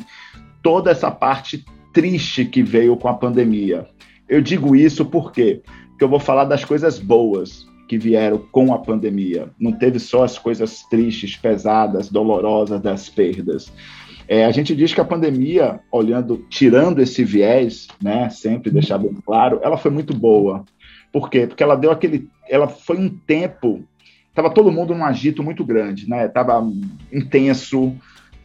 toda 0.63 0.89
essa 0.89 1.11
parte 1.11 1.63
triste 1.93 2.43
que 2.45 2.63
veio 2.63 2.97
com 2.97 3.07
a 3.07 3.13
pandemia. 3.13 3.87
Eu 4.27 4.41
digo 4.41 4.75
isso? 4.75 5.05
Porque 5.05 5.61
eu 5.99 6.09
vou 6.09 6.19
falar 6.19 6.45
das 6.45 6.65
coisas 6.65 6.97
boas 6.97 7.67
que 7.91 7.97
vieram 7.97 8.37
com 8.53 8.73
a 8.73 8.79
pandemia. 8.79 9.49
Não 9.59 9.73
teve 9.73 9.99
só 9.99 10.23
as 10.23 10.39
coisas 10.39 10.81
tristes, 10.83 11.35
pesadas, 11.35 12.09
dolorosas 12.09 12.79
das 12.79 13.09
perdas. 13.09 13.69
É, 14.29 14.45
a 14.45 14.51
gente 14.51 14.73
diz 14.73 14.93
que 14.93 15.01
a 15.01 15.05
pandemia, 15.05 15.81
olhando, 15.91 16.37
tirando 16.49 17.01
esse 17.01 17.21
viés, 17.25 17.89
né, 18.01 18.29
sempre 18.29 18.71
deixar 18.71 18.97
bem 18.97 19.13
claro, 19.25 19.59
ela 19.61 19.75
foi 19.75 19.91
muito 19.91 20.13
boa. 20.13 20.63
Por 21.11 21.29
quê? 21.29 21.45
Porque 21.45 21.61
ela 21.61 21.75
deu 21.75 21.91
aquele. 21.91 22.29
Ela 22.47 22.69
foi 22.69 22.97
um 22.97 23.09
tempo. 23.09 23.83
Estava 24.29 24.49
todo 24.49 24.71
mundo 24.71 24.95
num 24.95 25.03
agito 25.03 25.43
muito 25.43 25.65
grande, 25.65 26.09
né? 26.09 26.29
Tava 26.29 26.65
intenso, 27.11 27.93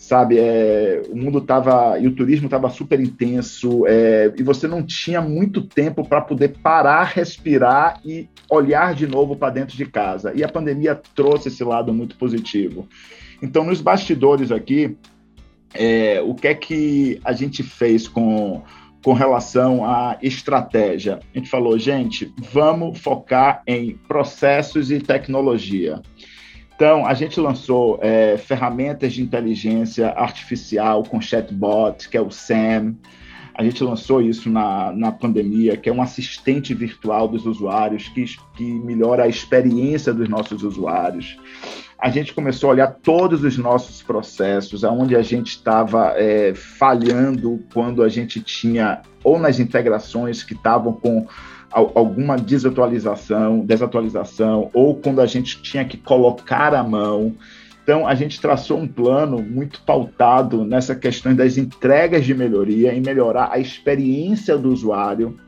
sabe? 0.07 0.39
É, 0.39 1.03
o 1.11 1.17
mundo 1.17 1.39
estava. 1.39 1.99
E 1.99 2.07
o 2.07 2.15
turismo 2.15 2.47
estava 2.47 2.71
super 2.71 3.01
intenso, 3.01 3.85
é, 3.87 4.33
e 4.37 4.43
você 4.43 4.69
não 4.69 4.83
tinha 4.83 5.21
muito 5.21 5.63
tempo 5.63 6.07
para 6.09 6.21
poder 6.21 6.57
parar, 6.63 7.05
respirar 7.05 8.01
e 8.05 8.29
olhar 8.49 8.95
de 8.95 9.07
novo 9.07 9.35
para 9.35 9.53
dentro 9.53 9.77
de 9.77 9.85
casa. 9.85 10.33
E 10.35 10.45
a 10.45 10.49
pandemia 10.49 10.95
trouxe 11.15 11.49
esse 11.49 11.65
lado 11.65 11.93
muito 11.93 12.17
positivo. 12.17 12.89
Então, 13.43 13.65
nos 13.65 13.81
bastidores 13.81 14.53
aqui, 14.53 14.97
é, 15.75 16.21
o 16.21 16.35
que 16.35 16.49
é 16.49 16.55
que 16.55 17.21
a 17.25 17.33
gente 17.33 17.63
fez 17.63 18.07
com 18.07 18.63
com 19.03 19.13
relação 19.13 19.85
à 19.85 20.19
estratégia. 20.21 21.21
A 21.33 21.39
gente 21.39 21.49
falou, 21.49 21.79
gente, 21.79 22.35
vamos 22.53 22.99
focar 22.99 23.63
em 23.65 23.97
processos 24.09 24.91
e 24.91 24.99
tecnologia. 24.99 26.03
Então, 26.77 27.07
a 27.07 27.15
gente 27.15 27.41
lançou 27.41 27.99
é, 28.03 28.37
ferramentas 28.37 29.15
de 29.15 29.23
inteligência 29.23 30.11
artificial 30.11 31.03
com 31.03 31.21
chatbot, 31.21 32.07
que 32.09 32.19
é 32.19 32.21
o 32.21 32.31
SAM. 32.31 32.95
A 33.55 33.65
gente 33.65 33.83
lançou 33.83 34.21
isso 34.21 34.51
na, 34.51 34.93
na 34.93 35.11
pandemia, 35.11 35.79
que 35.79 35.89
é 35.89 35.93
um 35.93 36.03
assistente 36.03 36.75
virtual 36.75 37.27
dos 37.27 37.47
usuários, 37.47 38.11
que, 38.11 38.27
que 38.55 38.63
melhora 38.63 39.25
a 39.25 39.29
experiência 39.29 40.13
dos 40.13 40.29
nossos 40.29 40.63
usuários 40.63 41.39
a 41.99 42.11
gente 42.11 42.35
começou 42.35 42.69
a 42.69 42.73
olhar 42.73 42.89
todos 43.03 43.43
os 43.43 43.57
nossos 43.57 44.03
processos, 44.03 44.85
aonde 44.85 45.17
a 45.17 45.23
gente 45.23 45.49
estava 45.49 46.13
é, 46.17 46.55
falhando 46.55 47.65
quando 47.73 48.03
a 48.03 48.09
gente 48.09 48.41
tinha 48.41 49.01
ou 49.25 49.39
nas 49.39 49.59
integrações 49.59 50.43
que 50.43 50.53
estavam 50.53 50.93
com 50.93 51.27
alguma 51.71 52.37
desatualização, 52.37 53.61
desatualização, 53.61 54.71
ou 54.73 54.95
quando 54.97 55.21
a 55.21 55.27
gente 55.27 55.61
tinha 55.63 55.85
que 55.85 55.97
colocar 55.97 56.75
a 56.75 56.83
mão. 56.83 57.35
Então, 57.83 58.07
a 58.07 58.15
gente 58.15 58.41
traçou 58.41 58.79
um 58.79 58.89
plano 58.89 59.41
muito 59.41 59.81
pautado 59.83 60.65
nessa 60.65 60.95
questão 60.95 61.35
das 61.35 61.57
entregas 61.57 62.25
de 62.25 62.35
melhoria, 62.35 62.93
em 62.93 63.01
melhorar 63.01 63.51
a 63.53 63.59
experiência 63.59 64.59
do 64.59 64.71
usuário, 64.73 65.39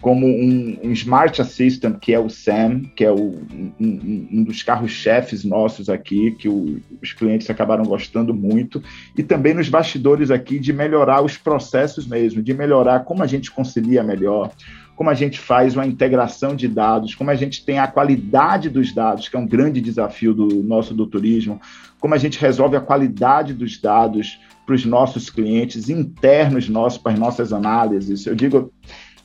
como 0.00 0.26
um, 0.26 0.78
um, 0.82 0.92
Smart 0.92 1.40
Assistant, 1.40 1.98
que 1.98 2.14
é 2.14 2.18
o 2.18 2.28
SAM, 2.28 2.82
que 2.96 3.04
é 3.04 3.10
o, 3.10 3.40
um, 3.80 4.28
um 4.32 4.44
dos 4.44 4.62
carros-chefes 4.62 5.44
nossos 5.44 5.88
aqui, 5.88 6.32
que 6.32 6.48
o, 6.48 6.80
os 7.02 7.12
clientes 7.12 7.48
acabaram 7.50 7.84
gostando 7.84 8.32
muito, 8.32 8.82
e 9.16 9.22
também 9.22 9.54
nos 9.54 9.68
bastidores 9.68 10.30
aqui 10.30 10.58
de 10.58 10.72
melhorar 10.72 11.22
os 11.22 11.36
processos 11.36 12.06
mesmo, 12.06 12.42
de 12.42 12.54
melhorar 12.54 13.00
como 13.00 13.22
a 13.22 13.26
gente 13.26 13.50
concilia 13.50 14.02
melhor, 14.02 14.50
como 15.02 15.10
a 15.10 15.14
gente 15.14 15.40
faz 15.40 15.74
uma 15.74 15.84
integração 15.84 16.54
de 16.54 16.68
dados, 16.68 17.12
como 17.16 17.28
a 17.28 17.34
gente 17.34 17.64
tem 17.64 17.80
a 17.80 17.88
qualidade 17.88 18.70
dos 18.70 18.94
dados, 18.94 19.28
que 19.28 19.34
é 19.34 19.38
um 19.40 19.48
grande 19.48 19.80
desafio 19.80 20.32
do 20.32 20.62
nosso 20.62 20.94
do 20.94 21.08
turismo, 21.08 21.60
como 21.98 22.14
a 22.14 22.18
gente 22.18 22.38
resolve 22.38 22.76
a 22.76 22.80
qualidade 22.80 23.52
dos 23.52 23.80
dados 23.80 24.38
para 24.64 24.76
os 24.76 24.84
nossos 24.84 25.28
clientes 25.28 25.90
internos 25.90 26.68
nossos, 26.68 27.02
para 27.02 27.14
as 27.14 27.18
nossas 27.18 27.52
análises. 27.52 28.24
Eu 28.26 28.36
digo, 28.36 28.72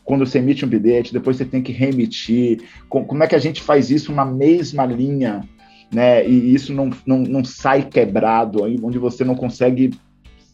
quando 0.04 0.26
você 0.26 0.40
emite 0.40 0.66
um 0.66 0.68
bilhete, 0.68 1.14
depois 1.14 1.38
você 1.38 1.46
tem 1.46 1.62
que 1.62 1.72
reemitir. 1.72 2.64
Como 2.90 3.24
é 3.24 3.28
que 3.28 3.36
a 3.36 3.40
gente 3.40 3.62
faz 3.62 3.92
isso 3.92 4.12
na 4.12 4.26
mesma 4.26 4.84
linha, 4.84 5.48
né? 5.94 6.28
E 6.28 6.56
isso 6.56 6.74
não, 6.74 6.90
não, 7.06 7.20
não 7.20 7.46
sai 7.46 7.84
quebrado, 7.84 8.64
onde 8.64 8.98
você 8.98 9.24
não 9.24 9.36
consegue 9.36 9.92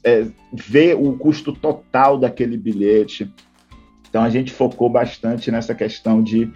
é, 0.04 0.28
ver 0.52 0.98
o 0.98 1.14
custo 1.18 1.54
total 1.54 2.20
daquele 2.20 2.58
bilhete. 2.58 3.32
Então 4.14 4.24
a 4.24 4.30
gente 4.30 4.52
focou 4.52 4.88
bastante 4.88 5.50
nessa 5.50 5.74
questão 5.74 6.22
de 6.22 6.48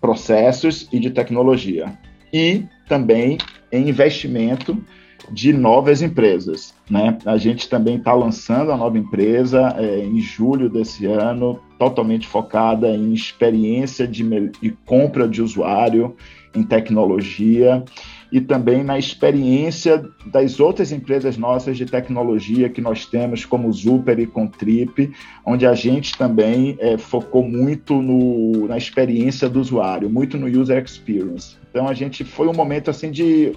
processos 0.00 0.88
e 0.92 1.00
de 1.00 1.10
tecnologia. 1.10 1.98
E 2.32 2.62
também 2.88 3.36
em 3.72 3.88
investimento 3.88 4.80
de 5.28 5.52
novas 5.52 6.02
empresas. 6.02 6.72
Né? 6.88 7.18
A 7.26 7.36
gente 7.36 7.68
também 7.68 7.96
está 7.96 8.14
lançando 8.14 8.70
a 8.70 8.76
nova 8.76 8.96
empresa 8.96 9.74
é, 9.76 10.04
em 10.04 10.20
julho 10.20 10.70
desse 10.70 11.04
ano, 11.04 11.58
totalmente 11.80 12.28
focada 12.28 12.88
em 12.90 13.12
experiência 13.12 14.06
de, 14.06 14.22
de 14.60 14.70
compra 14.86 15.26
de 15.26 15.42
usuário, 15.42 16.14
em 16.54 16.62
tecnologia. 16.62 17.84
E 18.32 18.40
também 18.40 18.82
na 18.82 18.98
experiência 18.98 20.02
das 20.24 20.58
outras 20.58 20.90
empresas 20.90 21.36
nossas 21.36 21.76
de 21.76 21.84
tecnologia 21.84 22.70
que 22.70 22.80
nós 22.80 23.04
temos, 23.04 23.44
como 23.44 23.70
Zuper 23.70 24.18
e 24.18 24.26
Contrip, 24.26 25.12
onde 25.44 25.66
a 25.66 25.74
gente 25.74 26.16
também 26.16 26.74
é, 26.80 26.96
focou 26.96 27.46
muito 27.46 28.00
no, 28.00 28.66
na 28.66 28.78
experiência 28.78 29.50
do 29.50 29.60
usuário, 29.60 30.08
muito 30.08 30.38
no 30.38 30.46
user 30.46 30.82
experience. 30.82 31.58
Então 31.68 31.86
a 31.86 31.92
gente 31.92 32.24
foi 32.24 32.48
um 32.48 32.54
momento 32.54 32.90
assim 32.90 33.10
de 33.10 33.52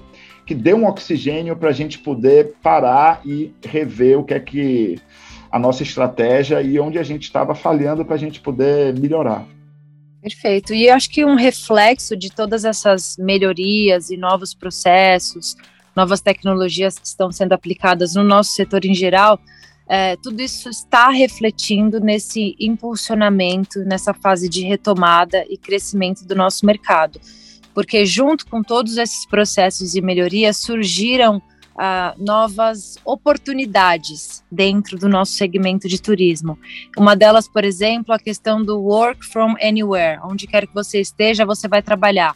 que 0.46 0.53
deu 0.53 0.75
um 0.75 0.86
oxigênio 0.86 1.55
para 1.55 1.70
a 1.70 1.74
gente 1.74 1.98
poder 1.98 2.53
parar 2.62 3.22
e 3.25 3.53
rever 3.65 4.20
o 4.20 4.24
que 4.25 4.34
é 4.34 4.39
que 4.39 5.00
a 5.50 5.58
nossa 5.58 5.84
estratégia 5.84 6.62
e 6.62 6.77
onde 6.77 7.00
a 7.00 7.03
gente 7.03 7.24
estava 7.24 7.55
falhando 7.55 8.03
para 8.03 8.15
a 8.15 8.20
gente 8.20 8.41
poder 8.41 8.94
melhorar. 9.00 9.48
Perfeito. 10.25 10.74
E 10.74 10.89
acho 10.89 11.08
que 11.12 11.24
um 11.24 11.36
reflexo 11.36 12.17
de 12.17 12.32
todas 12.32 12.65
essas 12.65 13.15
melhorias 13.15 14.10
e 14.10 14.17
novos 14.17 14.55
processos, 14.55 15.55
novas 15.96 16.20
tecnologias 16.20 16.98
que 16.98 17.05
estão 17.05 17.32
sendo 17.32 17.53
aplicadas 17.53 18.15
no 18.15 18.24
nosso 18.24 18.53
setor 18.53 18.86
em 18.86 18.96
geral, 18.96 19.39
é, 19.88 20.15
tudo 20.15 20.41
isso 20.41 20.67
está 20.67 21.10
refletindo 21.10 22.00
nesse 22.00 22.55
impulsionamento, 22.60 23.82
nessa 23.86 24.15
fase 24.15 24.50
de 24.50 24.63
retomada 24.63 25.46
e 25.48 25.60
crescimento 25.60 26.25
do 26.25 26.34
nosso 26.34 26.65
mercado. 26.65 27.22
Porque, 27.72 28.03
junto 28.03 28.48
com 28.48 28.63
todos 28.63 28.98
esses 28.98 29.27
processos 29.27 29.94
e 29.94 30.01
melhorias, 30.01 30.58
surgiram 30.58 31.39
uh, 31.75 32.24
novas 32.24 32.98
oportunidades 33.05 34.44
dentro 34.51 34.98
do 34.98 35.08
nosso 35.08 35.34
segmento 35.34 35.88
de 35.88 36.01
turismo. 36.01 36.58
Uma 36.98 37.15
delas, 37.15 37.48
por 37.48 37.63
exemplo, 37.63 38.13
a 38.13 38.20
questão 38.20 38.63
do 38.63 38.79
work 38.79 39.25
from 39.25 39.55
anywhere, 39.62 40.20
onde 40.24 40.48
quer 40.48 40.65
que 40.65 40.74
você 40.74 41.00
esteja, 41.00 41.46
você 41.46 41.67
vai 41.67 41.82
trabalhar. 41.82 42.36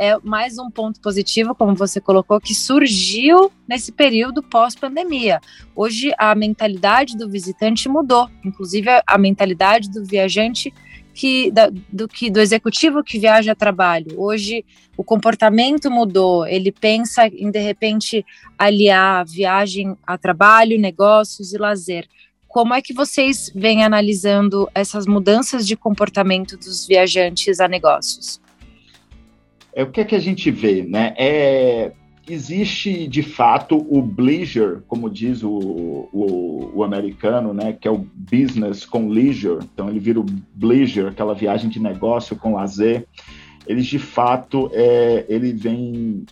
É 0.00 0.16
mais 0.22 0.58
um 0.58 0.70
ponto 0.70 1.00
positivo, 1.00 1.56
como 1.56 1.74
você 1.74 2.00
colocou, 2.00 2.40
que 2.40 2.54
surgiu 2.54 3.50
nesse 3.66 3.90
período 3.90 4.44
pós-pandemia. 4.44 5.40
Hoje 5.74 6.12
a 6.16 6.36
mentalidade 6.36 7.16
do 7.16 7.28
visitante 7.28 7.88
mudou, 7.88 8.30
inclusive 8.44 8.88
a, 9.04 9.18
mentalidade 9.18 9.90
do 9.90 10.04
viajante 10.04 10.72
que 11.18 11.50
da, 11.50 11.68
do 11.92 12.06
que 12.06 12.30
do 12.30 12.38
executivo 12.38 13.02
que 13.02 13.18
viaja 13.18 13.50
a 13.50 13.56
trabalho. 13.56 14.14
Hoje 14.16 14.64
o 14.96 15.02
comportamento 15.02 15.90
mudou. 15.90 16.46
Ele 16.46 16.70
pensa 16.70 17.26
em 17.26 17.50
de 17.50 17.58
repente 17.58 18.24
aliar 18.56 19.26
viagem 19.26 19.96
a 20.06 20.16
trabalho, 20.16 20.78
negócios 20.78 21.52
e 21.52 21.58
lazer. 21.58 22.06
Como 22.46 22.72
é 22.72 22.80
que 22.80 22.94
vocês 22.94 23.50
vêm 23.52 23.82
analisando 23.82 24.70
essas 24.72 25.08
mudanças 25.08 25.66
de 25.66 25.76
comportamento 25.76 26.56
dos 26.56 26.86
viajantes 26.86 27.58
a 27.58 27.66
negócios? 27.66 28.40
É 29.74 29.82
o 29.82 29.90
que 29.90 30.02
é 30.02 30.04
que 30.04 30.14
a 30.14 30.20
gente 30.20 30.52
vê, 30.52 30.84
né? 30.84 31.14
É 31.18 31.90
existe 32.28 33.06
de 33.06 33.22
fato 33.22 33.76
o 33.88 34.02
bleisure, 34.02 34.82
como 34.86 35.08
diz 35.10 35.42
o, 35.42 35.50
o, 35.50 36.70
o, 36.74 36.84
americano, 36.84 37.52
né, 37.54 37.72
que 37.72 37.88
é 37.88 37.90
o 37.90 38.06
business 38.14 38.84
com 38.84 39.08
leisure, 39.08 39.64
então 39.72 39.88
ele 39.88 39.98
vira 39.98 40.20
o 40.20 40.26
bleisure, 40.54 41.08
aquela 41.08 41.34
viagem 41.34 41.70
de 41.70 41.80
negócio 41.80 42.36
com 42.36 42.54
lazer. 42.54 43.06
Eles 43.66 43.86
de 43.86 43.98
fato, 43.98 44.70
é, 44.72 45.26
ele 45.28 45.52
vem, 45.52 46.24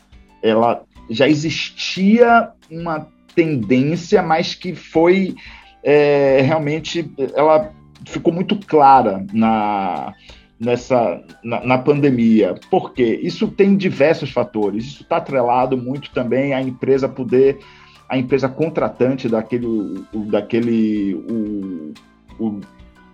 ela 0.42 0.82
já 1.10 1.28
existia 1.28 2.50
uma 2.70 3.08
tendência, 3.34 4.22
mas 4.22 4.54
que 4.54 4.74
foi 4.74 5.34
é, 5.82 6.40
realmente, 6.40 7.08
ela 7.34 7.72
ficou 8.06 8.32
muito 8.32 8.58
clara 8.58 9.24
na 9.32 10.12
nessa 10.58 11.22
na, 11.44 11.64
na, 11.64 11.78
pandemia. 11.78 12.54
Por 12.70 12.92
quê? 12.92 13.20
Isso 13.22 13.48
tem 13.48 13.76
diversos 13.76 14.30
fatores. 14.30 14.84
Isso 14.84 15.02
está 15.02 15.18
atrelado 15.18 15.76
muito 15.76 16.10
também 16.10 16.54
à 16.54 16.60
empresa 16.60 17.08
poder, 17.08 17.58
a 18.08 18.16
empresa 18.16 18.48
contratante 18.48 19.28
daquele, 19.28 19.66
o, 19.66 20.20
daquele 20.30 21.14
o, 21.14 21.92
o, 22.38 22.60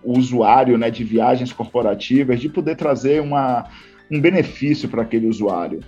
o, 0.02 0.18
usuário 0.18 0.78
né, 0.78 0.90
de 0.90 1.02
viagens 1.02 1.52
corporativas, 1.52 2.40
de 2.40 2.48
poder 2.48 2.76
trazer 2.76 3.20
uma, 3.20 3.66
um 4.10 4.20
benefício 4.20 4.88
para 4.88 5.02
aquele 5.02 5.26
usuário. 5.26 5.80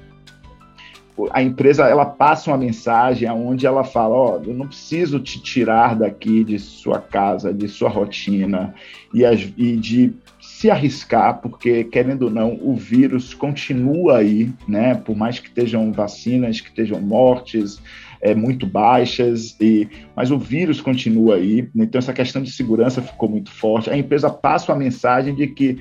A 1.30 1.40
empresa 1.40 1.84
ela 1.84 2.04
passa 2.04 2.50
uma 2.50 2.58
mensagem 2.58 3.30
onde 3.30 3.64
ela 3.64 3.84
fala: 3.84 4.16
Ó, 4.16 4.38
oh, 4.38 4.42
eu 4.50 4.52
não 4.52 4.66
preciso 4.66 5.20
te 5.20 5.40
tirar 5.40 5.94
daqui 5.94 6.42
de 6.42 6.58
sua 6.58 6.98
casa, 6.98 7.54
de 7.54 7.68
sua 7.68 7.88
rotina 7.88 8.74
e, 9.12 9.24
as, 9.24 9.40
e 9.56 9.76
de 9.76 10.12
se 10.54 10.70
arriscar, 10.70 11.40
porque, 11.40 11.82
querendo 11.82 12.26
ou 12.26 12.30
não, 12.30 12.56
o 12.62 12.76
vírus 12.76 13.34
continua 13.34 14.18
aí, 14.18 14.52
né? 14.68 14.94
Por 14.94 15.16
mais 15.16 15.40
que 15.40 15.48
estejam 15.48 15.90
vacinas, 15.90 16.60
que 16.60 16.68
estejam 16.68 17.00
mortes 17.00 17.82
é, 18.20 18.36
muito 18.36 18.64
baixas, 18.64 19.56
e, 19.60 19.88
mas 20.14 20.30
o 20.30 20.38
vírus 20.38 20.80
continua 20.80 21.34
aí. 21.34 21.68
Então, 21.74 21.98
essa 21.98 22.12
questão 22.12 22.40
de 22.40 22.52
segurança 22.52 23.02
ficou 23.02 23.28
muito 23.28 23.50
forte. 23.50 23.90
A 23.90 23.96
empresa 23.96 24.30
passa 24.30 24.72
a 24.72 24.76
mensagem 24.76 25.34
de 25.34 25.48
que 25.48 25.78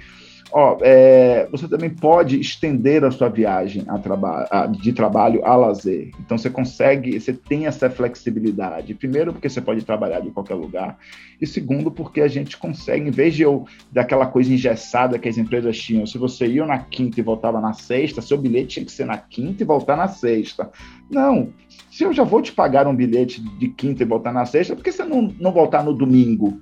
Ó, 0.56 0.78
é, 0.82 1.48
você 1.52 1.68
também 1.68 1.90
pode 1.90 2.40
estender 2.40 3.04
a 3.04 3.10
sua 3.10 3.28
viagem 3.28 3.84
a 3.88 3.98
traba 3.98 4.48
a, 4.52 4.68
de 4.68 4.94
trabalho 4.94 5.44
a 5.44 5.56
lazer. 5.56 6.12
Então 6.20 6.38
você 6.38 6.48
consegue, 6.48 7.20
você 7.20 7.34
tem 7.34 7.66
essa 7.66 7.90
flexibilidade. 7.90 8.94
Primeiro, 8.94 9.34
porque 9.34 9.50
você 9.50 9.60
pode 9.60 9.84
trabalhar 9.84 10.20
de 10.20 10.30
qualquer 10.30 10.54
lugar. 10.54 11.00
E 11.42 11.48
segundo, 11.48 11.90
porque 11.90 12.22
a 12.22 12.28
gente 12.28 12.56
consegue, 12.56 13.08
em 13.08 13.12
vez 13.12 13.34
de 13.34 13.42
eu 13.42 13.66
daquela 13.92 14.28
coisa 14.28 14.54
engessada 14.54 15.18
que 15.18 15.28
as 15.28 15.40
empresas 15.40 15.76
tinham, 15.76 16.06
se 16.06 16.20
você 16.20 16.46
ia 16.46 16.66
na 16.68 16.78
quinta 16.78 17.20
e 17.20 17.24
voltava 17.24 17.60
na 17.60 17.74
sexta, 17.74 18.22
seu 18.22 18.38
bilhete 18.38 18.76
tinha 18.76 18.86
que 18.86 18.92
ser 18.92 19.06
na 19.06 19.18
quinta 19.18 19.64
e 19.64 19.66
voltar 19.66 19.98
na 19.98 20.08
sexta. 20.08 20.70
Não. 21.10 21.50
Se 21.90 22.04
eu 22.04 22.14
já 22.14 22.24
vou 22.24 22.44
te 22.44 22.52
pagar 22.52 22.88
um 22.88 22.96
bilhete 22.96 23.42
de 23.58 23.70
quinta 23.70 24.04
e 24.04 24.06
voltar 24.06 24.32
na 24.32 24.46
sexta, 24.46 24.76
por 24.76 24.84
que 24.84 24.92
você 24.92 25.04
não, 25.04 25.34
não 25.40 25.52
voltar 25.52 25.84
no 25.84 25.94
domingo? 25.94 26.60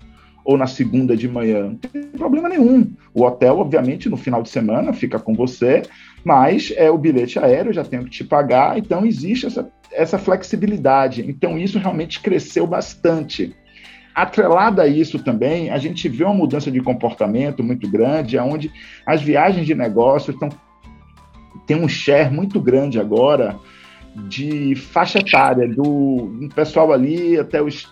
Ou 0.51 0.57
na 0.57 0.67
segunda 0.67 1.15
de 1.15 1.27
manhã, 1.29 1.69
não 1.69 1.75
tem 1.75 2.03
problema 2.09 2.49
nenhum. 2.49 2.93
O 3.13 3.23
hotel, 3.23 3.57
obviamente, 3.57 4.09
no 4.09 4.17
final 4.17 4.43
de 4.43 4.49
semana 4.49 4.91
fica 4.91 5.17
com 5.17 5.33
você, 5.33 5.81
mas 6.25 6.73
é 6.75 6.91
o 6.91 6.97
bilhete 6.97 7.39
aéreo, 7.39 7.71
já 7.71 7.83
tenho 7.83 8.03
que 8.03 8.09
te 8.09 8.23
pagar, 8.23 8.77
então 8.77 9.05
existe 9.05 9.45
essa, 9.45 9.71
essa 9.93 10.17
flexibilidade. 10.17 11.25
Então 11.27 11.57
isso 11.57 11.79
realmente 11.79 12.19
cresceu 12.19 12.67
bastante. 12.67 13.55
Atrelada 14.13 14.83
a 14.83 14.87
isso 14.87 15.23
também, 15.23 15.69
a 15.69 15.77
gente 15.77 16.09
vê 16.09 16.25
uma 16.25 16.33
mudança 16.33 16.69
de 16.69 16.81
comportamento 16.81 17.63
muito 17.63 17.89
grande, 17.89 18.37
onde 18.37 18.69
as 19.05 19.21
viagens 19.21 19.65
de 19.65 19.73
negócio 19.73 20.31
estão 20.31 20.49
tem 21.65 21.77
um 21.77 21.87
share 21.87 22.33
muito 22.33 22.59
grande 22.59 22.99
agora 22.99 23.57
de 24.27 24.75
faixa 24.75 25.19
etária, 25.19 25.67
do 25.67 26.49
pessoal 26.53 26.91
ali 26.91 27.39
até 27.39 27.61
os 27.61 27.87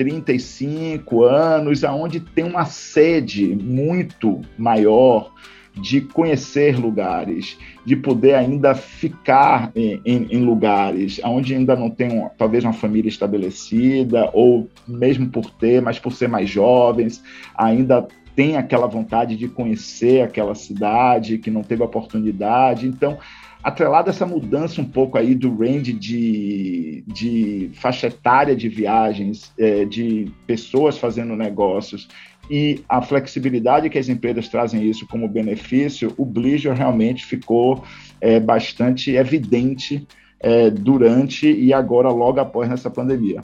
35 0.00 1.24
anos, 1.24 1.84
aonde 1.84 2.20
tem 2.20 2.42
uma 2.42 2.64
sede 2.64 3.54
muito 3.54 4.40
maior 4.56 5.30
de 5.74 6.00
conhecer 6.00 6.78
lugares, 6.78 7.58
de 7.84 7.94
poder 7.96 8.34
ainda 8.34 8.74
ficar 8.74 9.70
em, 9.76 10.00
em, 10.02 10.26
em 10.30 10.42
lugares 10.42 11.20
onde 11.22 11.54
ainda 11.54 11.76
não 11.76 11.90
tem 11.90 12.10
uma, 12.12 12.30
talvez 12.30 12.64
uma 12.64 12.72
família 12.72 13.10
estabelecida, 13.10 14.30
ou 14.32 14.70
mesmo 14.88 15.28
por 15.28 15.50
ter, 15.50 15.82
mas 15.82 15.98
por 15.98 16.14
ser 16.14 16.30
mais 16.30 16.48
jovens, 16.48 17.22
ainda 17.54 18.08
tem 18.40 18.56
aquela 18.56 18.86
vontade 18.86 19.36
de 19.36 19.48
conhecer 19.48 20.22
aquela 20.22 20.54
cidade 20.54 21.36
que 21.36 21.50
não 21.50 21.62
teve 21.62 21.82
oportunidade. 21.82 22.86
Então, 22.86 23.18
atrelado 23.62 24.08
a 24.08 24.14
essa 24.14 24.24
mudança 24.24 24.80
um 24.80 24.84
pouco 24.86 25.18
aí 25.18 25.34
do 25.34 25.54
range 25.54 25.92
de, 25.92 27.04
de 27.06 27.70
faixa 27.74 28.06
etária 28.06 28.56
de 28.56 28.66
viagens, 28.66 29.52
é, 29.58 29.84
de 29.84 30.32
pessoas 30.46 30.96
fazendo 30.96 31.36
negócios 31.36 32.08
e 32.50 32.82
a 32.88 33.02
flexibilidade 33.02 33.90
que 33.90 33.98
as 33.98 34.08
empresas 34.08 34.48
trazem 34.48 34.88
isso 34.88 35.06
como 35.06 35.28
benefício, 35.28 36.14
o 36.16 36.24
Bleacher 36.24 36.72
realmente 36.72 37.26
ficou 37.26 37.84
é, 38.22 38.40
bastante 38.40 39.10
evidente 39.10 40.08
é, 40.40 40.70
durante 40.70 41.46
e 41.46 41.74
agora 41.74 42.08
logo 42.08 42.40
após 42.40 42.70
nessa 42.70 42.88
pandemia. 42.88 43.42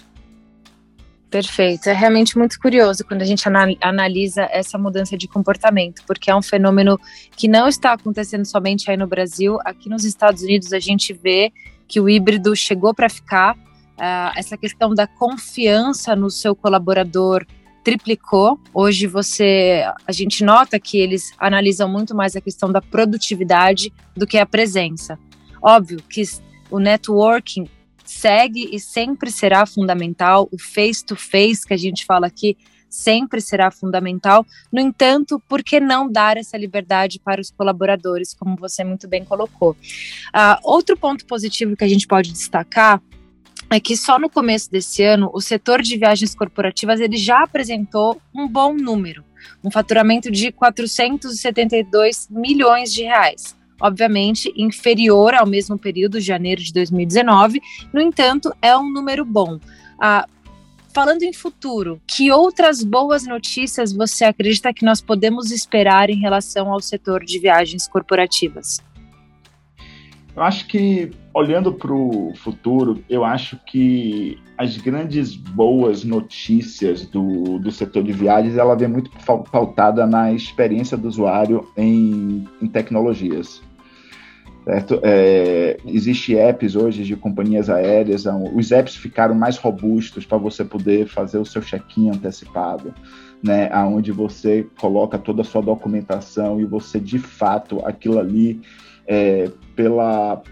Perfeito. 1.36 1.90
É 1.90 1.92
realmente 1.92 2.38
muito 2.38 2.58
curioso 2.58 3.04
quando 3.04 3.20
a 3.20 3.24
gente 3.26 3.46
analisa 3.82 4.48
essa 4.50 4.78
mudança 4.78 5.18
de 5.18 5.28
comportamento, 5.28 6.02
porque 6.06 6.30
é 6.30 6.34
um 6.34 6.40
fenômeno 6.40 6.98
que 7.36 7.46
não 7.46 7.68
está 7.68 7.92
acontecendo 7.92 8.46
somente 8.46 8.90
aí 8.90 8.96
no 8.96 9.06
Brasil. 9.06 9.58
Aqui 9.62 9.90
nos 9.90 10.02
Estados 10.02 10.40
Unidos 10.40 10.72
a 10.72 10.78
gente 10.78 11.12
vê 11.12 11.52
que 11.86 12.00
o 12.00 12.08
híbrido 12.08 12.56
chegou 12.56 12.94
para 12.94 13.10
ficar. 13.10 13.54
Uh, 13.54 14.32
essa 14.34 14.56
questão 14.56 14.94
da 14.94 15.06
confiança 15.06 16.16
no 16.16 16.30
seu 16.30 16.56
colaborador 16.56 17.44
triplicou. 17.84 18.58
Hoje 18.72 19.06
você, 19.06 19.84
a 20.06 20.12
gente 20.12 20.42
nota 20.42 20.80
que 20.80 20.96
eles 20.96 21.34
analisam 21.36 21.86
muito 21.86 22.14
mais 22.14 22.34
a 22.34 22.40
questão 22.40 22.72
da 22.72 22.80
produtividade 22.80 23.92
do 24.16 24.26
que 24.26 24.38
a 24.38 24.46
presença. 24.46 25.18
Óbvio 25.60 26.02
que 26.08 26.22
o 26.70 26.78
networking 26.78 27.68
segue 28.10 28.68
e 28.72 28.80
sempre 28.80 29.30
será 29.30 29.66
fundamental. 29.66 30.48
O 30.52 30.58
face-to-face 30.58 31.62
-face, 31.62 31.66
que 31.66 31.74
a 31.74 31.78
gente 31.78 32.04
fala 32.04 32.26
aqui 32.26 32.56
sempre 32.88 33.40
será 33.40 33.70
fundamental. 33.70 34.44
No 34.72 34.80
entanto, 34.80 35.40
por 35.48 35.62
que 35.62 35.78
não 35.78 36.10
dar 36.10 36.36
essa 36.36 36.56
liberdade 36.56 37.20
para 37.20 37.40
os 37.40 37.50
colaboradores, 37.50 38.34
como 38.34 38.56
você 38.56 38.82
muito 38.84 39.06
bem 39.08 39.24
colocou? 39.24 39.72
Uh, 39.72 40.58
outro 40.62 40.96
ponto 40.96 41.26
positivo 41.26 41.76
que 41.76 41.84
a 41.84 41.88
gente 41.88 42.06
pode 42.06 42.32
destacar 42.32 43.02
é 43.70 43.80
que 43.80 43.96
só 43.96 44.18
no 44.18 44.30
começo 44.30 44.70
desse 44.70 45.02
ano 45.02 45.30
o 45.34 45.40
setor 45.40 45.82
de 45.82 45.96
viagens 45.96 46.34
corporativas 46.34 47.00
ele 47.00 47.16
já 47.16 47.42
apresentou 47.42 48.20
um 48.34 48.46
bom 48.48 48.72
número, 48.72 49.24
um 49.62 49.70
faturamento 49.70 50.30
de 50.30 50.52
472 50.52 52.28
milhões 52.30 52.92
de 52.92 53.02
reais. 53.02 53.56
Obviamente, 53.80 54.52
inferior 54.56 55.34
ao 55.34 55.46
mesmo 55.46 55.78
período, 55.78 56.20
janeiro 56.20 56.62
de 56.62 56.72
2019, 56.72 57.60
no 57.92 58.00
entanto, 58.00 58.52
é 58.62 58.76
um 58.76 58.90
número 58.90 59.24
bom. 59.24 59.58
Ah, 60.00 60.26
falando 60.94 61.22
em 61.22 61.32
futuro, 61.32 62.00
que 62.06 62.32
outras 62.32 62.82
boas 62.82 63.26
notícias 63.26 63.92
você 63.92 64.24
acredita 64.24 64.72
que 64.72 64.84
nós 64.84 65.00
podemos 65.00 65.50
esperar 65.50 66.08
em 66.08 66.18
relação 66.18 66.72
ao 66.72 66.80
setor 66.80 67.22
de 67.22 67.38
viagens 67.38 67.86
corporativas? 67.86 68.80
Eu 70.34 70.42
acho 70.42 70.66
que, 70.66 71.10
olhando 71.32 71.72
para 71.72 71.94
o 71.94 72.32
futuro, 72.36 73.02
eu 73.08 73.24
acho 73.24 73.58
que 73.66 74.38
as 74.58 74.76
grandes 74.76 75.34
boas 75.34 76.04
notícias 76.04 77.06
do, 77.06 77.58
do 77.58 77.70
setor 77.70 78.02
de 78.02 78.12
viagens, 78.12 78.56
ela 78.56 78.74
vem 78.74 78.88
muito 78.88 79.10
pautada 79.50 80.06
na 80.06 80.32
experiência 80.32 80.96
do 80.96 81.08
usuário 81.08 81.68
em, 81.76 82.46
em 82.60 82.66
tecnologias. 82.68 83.62
Certo? 84.66 84.98
É, 85.04 85.76
Existem 85.86 86.34
apps 86.40 86.74
hoje 86.74 87.04
de 87.04 87.14
companhias 87.14 87.70
aéreas, 87.70 88.24
os 88.52 88.72
apps 88.72 88.96
ficaram 88.96 89.32
mais 89.32 89.56
robustos 89.56 90.26
para 90.26 90.38
você 90.38 90.64
poder 90.64 91.06
fazer 91.06 91.38
o 91.38 91.44
seu 91.44 91.62
check-in 91.62 92.10
antecipado, 92.10 92.92
né? 93.40 93.70
Onde 93.86 94.10
você 94.10 94.66
coloca 94.80 95.18
toda 95.18 95.42
a 95.42 95.44
sua 95.44 95.62
documentação 95.62 96.60
e 96.60 96.64
você, 96.64 96.98
de 96.98 97.16
fato, 97.16 97.80
aquilo 97.86 98.18
ali 98.18 98.60
é, 99.06 99.48
pela, 99.76 100.42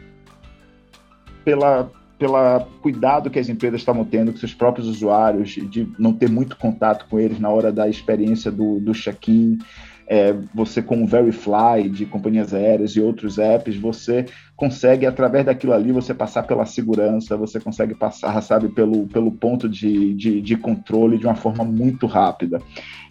pela, 1.44 1.90
pela 2.16 2.68
cuidado 2.80 3.30
que 3.30 3.40
as 3.40 3.48
empresas 3.48 3.80
estavam 3.80 4.04
tendo 4.04 4.30
com 4.30 4.38
seus 4.38 4.54
próprios 4.54 4.86
usuários, 4.86 5.50
de 5.50 5.92
não 5.98 6.12
ter 6.12 6.30
muito 6.30 6.56
contato 6.56 7.06
com 7.10 7.18
eles 7.18 7.40
na 7.40 7.50
hora 7.50 7.72
da 7.72 7.88
experiência 7.88 8.52
do, 8.52 8.78
do 8.78 8.92
check-in. 8.92 9.58
É, 10.06 10.34
você 10.54 10.82
com 10.82 11.02
o 11.02 11.06
Verifly 11.06 11.88
de 11.88 12.04
companhias 12.04 12.52
aéreas 12.52 12.92
e 12.92 13.00
outros 13.00 13.38
apps, 13.38 13.76
você 13.76 14.26
consegue, 14.54 15.06
através 15.06 15.46
daquilo 15.46 15.72
ali, 15.72 15.92
você 15.92 16.12
passar 16.12 16.42
pela 16.42 16.66
segurança, 16.66 17.36
você 17.36 17.58
consegue 17.58 17.94
passar, 17.94 18.40
sabe, 18.42 18.68
pelo, 18.68 19.06
pelo 19.06 19.32
ponto 19.32 19.68
de, 19.68 20.14
de, 20.14 20.40
de 20.40 20.56
controle 20.56 21.18
de 21.18 21.26
uma 21.26 21.34
forma 21.34 21.64
muito 21.64 22.06
rápida. 22.06 22.60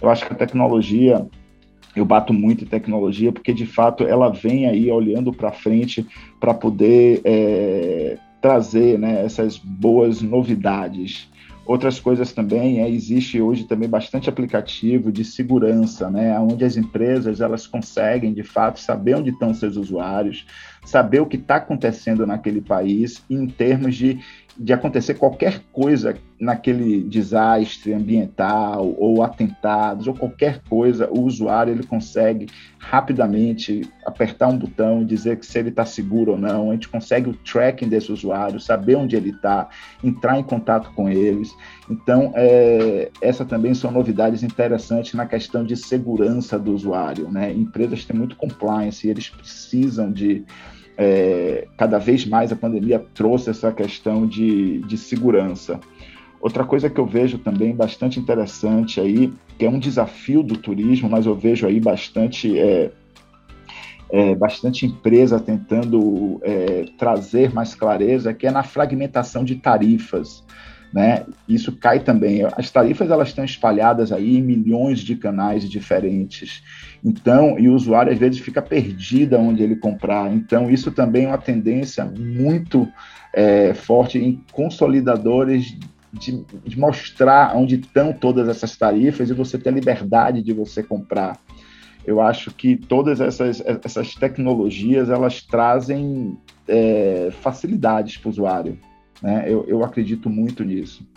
Eu 0.02 0.10
acho 0.10 0.26
que 0.26 0.34
a 0.34 0.38
tecnologia 0.38 1.26
eu 1.96 2.06
bato 2.06 2.34
muito 2.34 2.64
em 2.64 2.68
tecnologia 2.68 3.32
porque 3.32 3.54
de 3.54 3.66
fato 3.66 4.04
ela 4.04 4.30
vem 4.30 4.68
aí 4.68 4.90
olhando 4.92 5.32
para 5.32 5.52
frente 5.52 6.06
para 6.40 6.54
poder 6.54 7.22
é, 7.24 8.18
trazer 8.42 9.00
né, 9.00 9.24
essas 9.24 9.58
boas 9.58 10.22
novidades. 10.22 11.30
Outras 11.65 11.97
coisas 11.97 12.34
também 12.34 12.82
é 12.82 12.89
existe 12.89 13.39
hoje 13.39 13.63
também 13.63 13.88
bastante 13.88 14.28
aplicativo 14.28 15.12
de 15.12 15.23
segurança, 15.23 16.10
né, 16.10 16.38
onde 16.38 16.65
as 16.65 16.76
empresas 16.76 17.39
elas 17.39 17.65
conseguem 17.65 18.34
de 18.34 18.43
fato 18.43 18.82
saber 18.82 19.15
onde 19.15 19.30
estão 19.30 19.54
seus 19.54 19.78
usuários, 19.78 20.45
saber 20.84 21.21
o 21.21 21.26
que 21.26 21.38
está 21.38 21.56
acontecendo 21.56 22.28
naquele 22.28 22.60
país 22.60 23.23
em 23.30 23.47
termos 23.47 23.95
de 23.95 24.19
de 24.58 24.72
acontecer 24.72 25.16
qualquer 25.16 25.62
coisa 25.72 26.16
naquele 26.39 27.02
desastre 27.04 27.94
ambiental 27.94 28.94
ou 28.98 29.24
atentados 29.24 30.08
ou 30.08 30.13
qualquer 30.13 30.62
coisa, 30.70 31.10
o 31.10 31.22
usuário 31.22 31.72
ele 31.72 31.84
consegue 31.84 32.48
rapidamente 32.78 33.89
apertar 34.06 34.50
um 34.50 34.58
botão 34.58 35.02
e 35.02 35.06
dizer 35.06 35.38
que 35.38 35.46
se 35.46 35.58
ele 35.58 35.70
está 35.70 35.86
seguro 35.86 36.34
ou 36.34 36.38
não. 36.38 36.70
A 36.70 36.74
gente 36.74 36.89
consegue 36.89 37.30
o 37.30 37.34
tracking 37.34 37.88
desse 37.88 38.12
usuário, 38.12 38.60
saber 38.60 38.96
onde 38.96 39.16
ele 39.16 39.32
está, 39.32 39.70
entrar 40.04 40.38
em 40.38 40.44
contato 40.44 40.92
com 40.94 41.10
eles. 41.10 41.56
Então, 41.89 42.32
é, 42.36 43.10
essa 43.22 43.46
também 43.46 43.74
são 43.74 43.89
novidades 43.89 44.44
interessantes 44.44 45.13
na 45.13 45.26
questão 45.26 45.63
de 45.63 45.76
segurança 45.76 46.60
do 46.60 46.74
usuário. 46.74 47.32
Né? 47.32 47.52
Empresas 47.54 48.06
têm 48.06 48.18
muito 48.18 48.36
compliance 48.36 49.08
e 49.08 49.10
eles 49.10 49.30
precisam 49.30 50.12
de 50.12 50.46
é, 50.98 51.68
cada 51.78 51.98
vez 51.98 52.26
mais 52.26 52.52
a 52.52 52.56
pandemia 52.56 53.04
trouxe 53.14 53.50
essa 53.50 53.72
questão 53.72 54.26
de, 54.26 54.80
de 54.82 54.98
segurança. 54.98 55.80
Outra 56.40 56.66
coisa 56.66 56.90
que 56.90 57.00
eu 57.00 57.06
vejo 57.06 57.38
também 57.38 57.74
bastante 57.74 58.20
interessante 58.20 59.00
aí, 59.00 59.32
que 59.58 59.66
é 59.66 59.70
um 59.70 59.80
desafio 59.80 60.44
do 60.44 60.58
turismo, 60.58 61.10
mas 61.10 61.26
eu 61.26 61.34
vejo 61.36 61.66
aí 61.66 61.80
bastante, 61.80 62.60
é, 62.60 62.92
é, 64.10 64.36
bastante 64.36 64.86
empresa 64.86 65.40
tentando 65.40 66.42
é, 66.44 66.86
trazer 66.98 67.54
mais 67.54 67.74
clareza, 67.74 68.34
que 68.34 68.46
é 68.46 68.52
na 68.52 68.62
fragmentação 68.62 69.44
de 69.46 69.56
tarifas. 69.56 70.44
Né? 70.94 71.26
Isso 71.50 71.72
cai 71.72 72.00
também. 72.02 72.44
As 72.56 72.70
tarifas 72.70 73.10
elas 73.10 73.30
estão 73.30 73.44
espalhadas 73.44 74.12
aí 74.12 74.38
em 74.38 74.44
milhões 74.44 75.00
de 75.00 75.16
canais 75.16 75.68
diferentes. 75.68 76.62
Então, 77.04 77.58
e 77.58 77.68
o 77.68 77.74
usuário 77.74 78.14
às 78.14 78.20
vezes 78.20 78.40
fica 78.40 78.62
perdido 78.62 79.36
onde 79.38 79.64
ele 79.64 79.76
comprar. 79.76 80.32
Então, 80.32 80.70
isso 80.70 80.92
também 80.92 81.26
é 81.26 81.30
uma 81.30 81.38
tendência 81.40 82.06
muito 82.06 82.88
é, 83.34 83.74
forte 83.74 84.20
em 84.20 84.40
consolidadores 84.52 85.76
de, 86.14 86.46
de, 86.64 86.80
mostrar 86.80 87.58
onde 87.58 87.76
estão 87.76 88.14
todas 88.14 88.48
essas 88.48 88.78
tarifas 88.78 89.32
e 89.32 89.34
você 89.34 89.58
ter 89.58 89.74
liberdade 89.74 90.44
de 90.44 90.54
você 90.54 90.84
comprar. 90.84 91.40
Eu 92.06 92.22
acho 92.22 92.52
que 92.52 92.76
todas 92.76 93.20
essas, 93.20 93.64
essas 93.66 94.14
tecnologias 94.14 95.10
elas 95.10 95.42
trazem 95.42 96.38
é, 96.68 97.30
facilidades 97.42 98.18
para 98.18 98.28
o 98.28 98.32
usuário. 98.32 98.78
Né? 99.24 99.46
Eu, 99.48 99.66
eu 99.68 99.84
acredito 99.86 100.30
muito 100.30 100.66
nisso. 100.66 101.08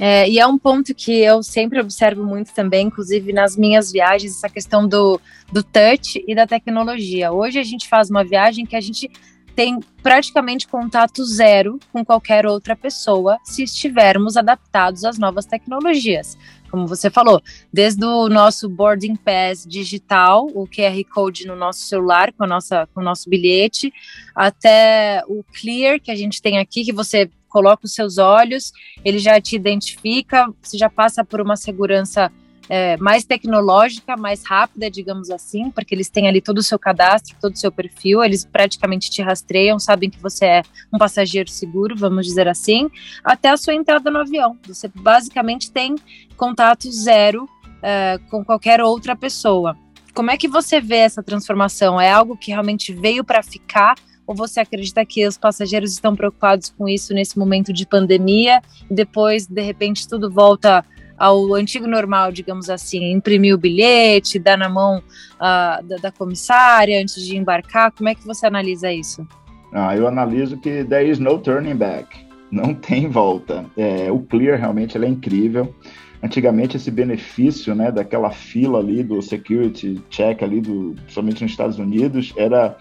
É, 0.00 0.28
e 0.28 0.38
é 0.38 0.46
um 0.46 0.58
ponto 0.58 0.92
que 0.94 1.12
eu 1.12 1.42
sempre 1.42 1.78
observo 1.78 2.24
muito 2.24 2.52
também, 2.52 2.88
inclusive 2.88 3.32
nas 3.32 3.56
minhas 3.56 3.92
viagens, 3.92 4.32
essa 4.36 4.48
questão 4.48 4.88
do, 4.88 5.20
do 5.52 5.62
touch 5.62 6.22
e 6.26 6.34
da 6.34 6.46
tecnologia. 6.46 7.30
Hoje 7.30 7.58
a 7.58 7.62
gente 7.62 7.88
faz 7.88 8.10
uma 8.10 8.24
viagem 8.24 8.66
que 8.66 8.74
a 8.74 8.80
gente 8.80 9.08
tem 9.54 9.78
praticamente 10.02 10.66
contato 10.66 11.24
zero 11.24 11.78
com 11.92 12.04
qualquer 12.04 12.46
outra 12.46 12.74
pessoa 12.74 13.38
se 13.44 13.62
estivermos 13.62 14.36
adaptados 14.36 15.04
às 15.04 15.18
novas 15.18 15.44
tecnologias. 15.44 16.38
Como 16.72 16.86
você 16.86 17.10
falou, 17.10 17.42
desde 17.70 18.02
o 18.02 18.30
nosso 18.30 18.66
boarding 18.66 19.14
pass 19.14 19.66
digital, 19.68 20.46
o 20.54 20.66
QR 20.66 21.04
Code 21.12 21.46
no 21.46 21.54
nosso 21.54 21.80
celular 21.80 22.32
com, 22.32 22.44
a 22.44 22.46
nossa, 22.46 22.88
com 22.94 23.02
o 23.02 23.04
nosso 23.04 23.28
bilhete, 23.28 23.92
até 24.34 25.22
o 25.28 25.44
Clear 25.44 26.00
que 26.00 26.10
a 26.10 26.16
gente 26.16 26.40
tem 26.40 26.58
aqui, 26.58 26.82
que 26.82 26.92
você 26.92 27.30
coloca 27.46 27.84
os 27.84 27.92
seus 27.92 28.16
olhos, 28.16 28.72
ele 29.04 29.18
já 29.18 29.38
te 29.38 29.54
identifica, 29.54 30.48
você 30.62 30.78
já 30.78 30.88
passa 30.88 31.22
por 31.22 31.42
uma 31.42 31.56
segurança 31.56 32.32
é, 32.68 32.96
mais 32.96 33.24
tecnológica, 33.24 34.16
mais 34.16 34.44
rápida, 34.44 34.90
digamos 34.90 35.30
assim, 35.30 35.70
porque 35.70 35.94
eles 35.94 36.08
têm 36.08 36.28
ali 36.28 36.40
todo 36.40 36.58
o 36.58 36.62
seu 36.62 36.78
cadastro, 36.78 37.36
todo 37.40 37.54
o 37.54 37.58
seu 37.58 37.72
perfil, 37.72 38.22
eles 38.22 38.44
praticamente 38.44 39.10
te 39.10 39.22
rastreiam, 39.22 39.78
sabem 39.78 40.10
que 40.10 40.20
você 40.20 40.44
é 40.46 40.62
um 40.92 40.98
passageiro 40.98 41.50
seguro, 41.50 41.96
vamos 41.96 42.26
dizer 42.26 42.48
assim, 42.48 42.88
até 43.24 43.50
a 43.50 43.56
sua 43.56 43.74
entrada 43.74 44.10
no 44.10 44.20
avião. 44.20 44.56
Você 44.66 44.88
basicamente 44.88 45.70
tem 45.70 45.96
contato 46.36 46.90
zero 46.90 47.48
é, 47.82 48.18
com 48.30 48.44
qualquer 48.44 48.80
outra 48.80 49.16
pessoa. 49.16 49.76
Como 50.14 50.30
é 50.30 50.36
que 50.36 50.48
você 50.48 50.80
vê 50.80 50.96
essa 50.96 51.22
transformação? 51.22 52.00
É 52.00 52.10
algo 52.10 52.36
que 52.36 52.50
realmente 52.50 52.92
veio 52.92 53.24
para 53.24 53.42
ficar? 53.42 53.96
Ou 54.26 54.34
você 54.34 54.60
acredita 54.60 55.04
que 55.04 55.26
os 55.26 55.36
passageiros 55.36 55.92
estão 55.92 56.14
preocupados 56.14 56.70
com 56.70 56.88
isso 56.88 57.12
nesse 57.12 57.38
momento 57.38 57.72
de 57.72 57.86
pandemia 57.86 58.62
e 58.90 58.94
depois, 58.94 59.46
de 59.46 59.62
repente, 59.62 60.06
tudo 60.06 60.30
volta 60.30 60.84
ao 61.22 61.54
antigo 61.54 61.86
normal, 61.86 62.32
digamos 62.32 62.68
assim, 62.68 63.12
imprimir 63.12 63.54
o 63.54 63.58
bilhete, 63.58 64.40
dar 64.40 64.58
na 64.58 64.68
mão 64.68 64.98
uh, 64.98 65.86
da, 65.86 65.96
da, 66.02 66.10
comissária 66.10 67.00
antes 67.00 67.24
de 67.24 67.36
embarcar? 67.36 67.92
Como 67.92 68.08
é 68.08 68.14
que 68.16 68.26
você 68.26 68.44
analisa 68.44 68.92
isso? 68.92 69.24
Ah, 69.72 69.96
eu 69.96 70.08
analiso 70.08 70.58
que 70.58 70.82
there 70.82 71.08
is 71.08 71.20
no 71.20 71.38
turning 71.38 71.76
back, 71.76 72.08
não 72.50 72.74
tem 72.74 73.08
volta. 73.08 73.64
É, 73.76 74.10
o 74.10 74.18
Clear 74.18 74.58
realmente 74.58 74.98
é 74.98 75.06
incrível. 75.06 75.72
Antigamente 76.20 76.76
esse 76.76 76.90
benefício, 76.90 77.72
né, 77.72 77.92
daquela 77.92 78.32
fila 78.32 78.80
ali 78.80 79.04
do 79.04 79.22
security 79.22 80.02
check 80.10 80.42
ali 80.42 80.60
do, 80.60 80.96
somente 81.06 81.40
nos 81.44 81.52
Estados 81.52 81.78
Unidos, 81.78 82.32
era 82.36 82.76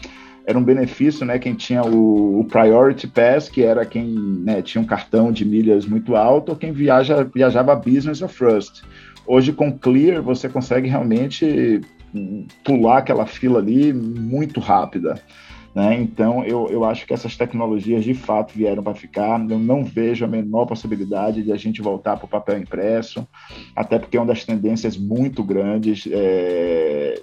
era 0.46 0.58
um 0.58 0.64
benefício, 0.64 1.26
né? 1.26 1.38
Quem 1.40 1.54
tinha 1.54 1.84
o, 1.84 2.40
o 2.40 2.46
Priority 2.46 3.08
Pass, 3.08 3.50
que 3.50 3.64
era 3.64 3.86
quem 3.86 4.06
né, 4.06 4.62
tinha 4.62 4.82
um 4.82 4.86
cartão 4.86 5.32
de 5.32 5.46
milhas 5.46 5.86
muito 5.86 6.16
alto, 6.16 6.50
ou 6.50 6.56
quem 6.56 6.72
viaja, 6.72 7.24
viajava 7.24 7.76
Business 7.76 8.22
ou 8.22 8.28
First. 8.28 8.84
Hoje, 9.26 9.54
com 9.54 9.78
Clear, 9.78 10.22
você 10.22 10.50
consegue 10.50 10.88
realmente 10.88 11.82
pular 12.64 12.98
aquela 12.98 13.26
fila 13.26 13.60
ali 13.60 13.94
muito 13.94 14.60
rápida. 14.60 15.22
Né? 15.74 15.96
Então, 16.02 16.44
eu, 16.44 16.68
eu 16.70 16.84
acho 16.84 17.06
que 17.06 17.14
essas 17.14 17.38
tecnologias 17.38 18.04
de 18.04 18.14
fato 18.14 18.54
vieram 18.54 18.84
para 18.84 18.94
ficar. 18.94 19.40
Eu 19.50 19.58
não 19.58 19.86
vejo 19.86 20.26
a 20.26 20.28
menor 20.28 20.66
possibilidade 20.66 21.44
de 21.44 21.52
a 21.52 21.56
gente 21.56 21.82
voltar 21.82 22.18
para 22.18 22.26
o 22.26 22.30
papel 22.30 22.58
impresso, 22.58 23.26
até 23.76 23.98
porque 23.98 24.18
é 24.18 24.20
uma 24.20 24.28
das 24.28 24.44
tendências 24.44 24.98
muito 24.98 25.44
grandes. 25.44 26.08
É... 26.12 27.22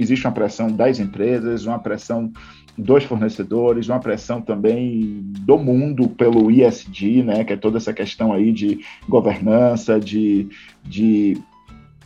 Existe 0.00 0.26
uma 0.26 0.32
pressão 0.32 0.68
das 0.68 0.98
empresas, 0.98 1.66
uma 1.66 1.78
pressão 1.78 2.32
dos 2.76 3.04
fornecedores, 3.04 3.88
uma 3.88 4.00
pressão 4.00 4.40
também 4.40 5.20
do 5.22 5.58
mundo 5.58 6.08
pelo 6.08 6.50
ISD, 6.50 7.22
né, 7.22 7.44
que 7.44 7.52
é 7.52 7.56
toda 7.56 7.76
essa 7.76 7.92
questão 7.92 8.32
aí 8.32 8.50
de 8.50 8.80
governança, 9.06 10.00
de, 10.00 10.48
de 10.82 11.36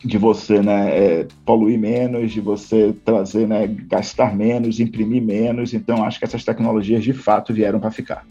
de 0.03 0.19
você 0.19 0.61
né, 0.61 0.89
é, 0.95 1.27
poluir 1.43 1.79
menos, 1.79 2.31
de 2.31 2.39
você 2.39 2.93
trazer, 3.03 3.47
né, 3.47 3.65
gastar 3.65 4.35
menos, 4.35 4.79
imprimir 4.79 5.23
menos. 5.23 5.73
Então, 5.73 6.03
acho 6.03 6.19
que 6.19 6.25
essas 6.25 6.43
tecnologias 6.43 7.03
de 7.03 7.13
fato 7.13 7.51
vieram 7.51 7.79
para 7.79 7.89
ficar. 7.89 8.23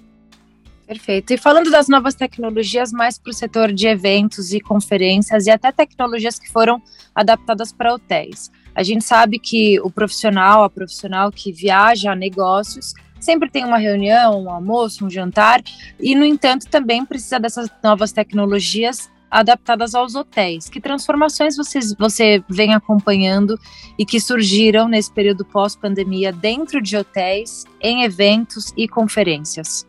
Perfeito. 0.86 1.32
E 1.32 1.38
falando 1.38 1.70
das 1.70 1.88
novas 1.88 2.14
tecnologias, 2.14 2.92
mais 2.92 3.18
para 3.18 3.30
o 3.30 3.34
setor 3.34 3.72
de 3.72 3.86
eventos 3.86 4.52
e 4.52 4.60
conferências 4.60 5.46
e 5.46 5.50
até 5.50 5.72
tecnologias 5.72 6.38
que 6.38 6.50
foram 6.50 6.82
adaptadas 7.14 7.72
para 7.72 7.94
hotéis. 7.94 8.50
A 8.74 8.82
gente 8.82 9.04
sabe 9.04 9.38
que 9.38 9.80
o 9.80 9.90
profissional, 9.90 10.62
a 10.62 10.68
profissional 10.68 11.30
que 11.30 11.52
viaja 11.52 12.12
a 12.12 12.16
negócios, 12.16 12.92
sempre 13.18 13.48
tem 13.48 13.64
uma 13.64 13.78
reunião, 13.78 14.42
um 14.42 14.50
almoço, 14.50 15.06
um 15.06 15.10
jantar, 15.10 15.62
e, 15.98 16.14
no 16.14 16.24
entanto, 16.24 16.66
também 16.68 17.06
precisa 17.06 17.40
dessas 17.40 17.70
novas 17.82 18.12
tecnologias 18.12 19.10
adaptadas 19.30 19.94
aos 19.94 20.14
hotéis. 20.14 20.68
Que 20.68 20.80
transformações 20.80 21.56
vocês, 21.56 21.94
você 21.98 22.44
vem 22.48 22.74
acompanhando 22.74 23.58
e 23.98 24.04
que 24.04 24.20
surgiram 24.20 24.86
nesse 24.86 25.10
período 25.10 25.44
pós-pandemia 25.44 26.30
dentro 26.30 26.82
de 26.82 26.96
hotéis, 26.96 27.64
em 27.80 28.02
eventos 28.02 28.72
e 28.76 28.86
conferências? 28.86 29.86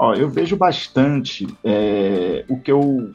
Ó, 0.00 0.14
eu 0.14 0.30
vejo 0.30 0.56
bastante 0.56 1.46
é, 1.62 2.42
o 2.48 2.58
que 2.58 2.72
eu 2.72 3.12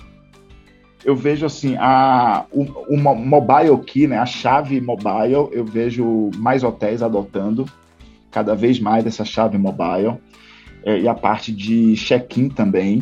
eu 1.03 1.15
vejo 1.15 1.43
assim 1.43 1.75
a 1.79 2.45
o, 2.51 2.95
mobile 2.95 3.77
key, 3.85 4.05
né, 4.05 4.19
a 4.19 4.25
chave 4.27 4.79
mobile, 4.79 5.49
eu 5.51 5.65
vejo 5.65 6.29
mais 6.35 6.63
hotéis 6.63 7.01
adotando 7.01 7.65
cada 8.29 8.53
vez 8.53 8.79
mais 8.79 9.03
essa 9.07 9.25
chave 9.25 9.57
mobile 9.57 10.17
é, 10.83 10.99
e 10.99 11.07
a 11.07 11.15
parte 11.15 11.51
de 11.51 11.95
check-in 11.95 12.49
também 12.49 13.01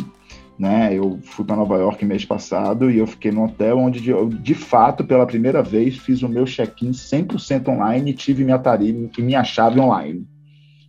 né? 0.57 0.93
Eu 0.93 1.19
fui 1.23 1.43
para 1.43 1.55
Nova 1.55 1.75
York 1.75 2.05
mês 2.05 2.23
passado 2.23 2.89
e 2.89 2.99
eu 2.99 3.07
fiquei 3.07 3.31
no 3.31 3.43
hotel 3.43 3.79
onde 3.79 4.07
eu, 4.07 4.29
de 4.29 4.53
fato, 4.53 5.03
pela 5.03 5.25
primeira 5.25 5.63
vez, 5.63 5.97
fiz 5.97 6.21
o 6.21 6.29
meu 6.29 6.45
check-in 6.45 6.91
100% 6.91 7.67
online 7.67 8.11
e 8.11 8.13
tive 8.13 8.45
minha 8.45 8.59
tarifa 8.59 9.09
e 9.17 9.21
minha 9.21 9.43
chave 9.43 9.79
online 9.79 10.25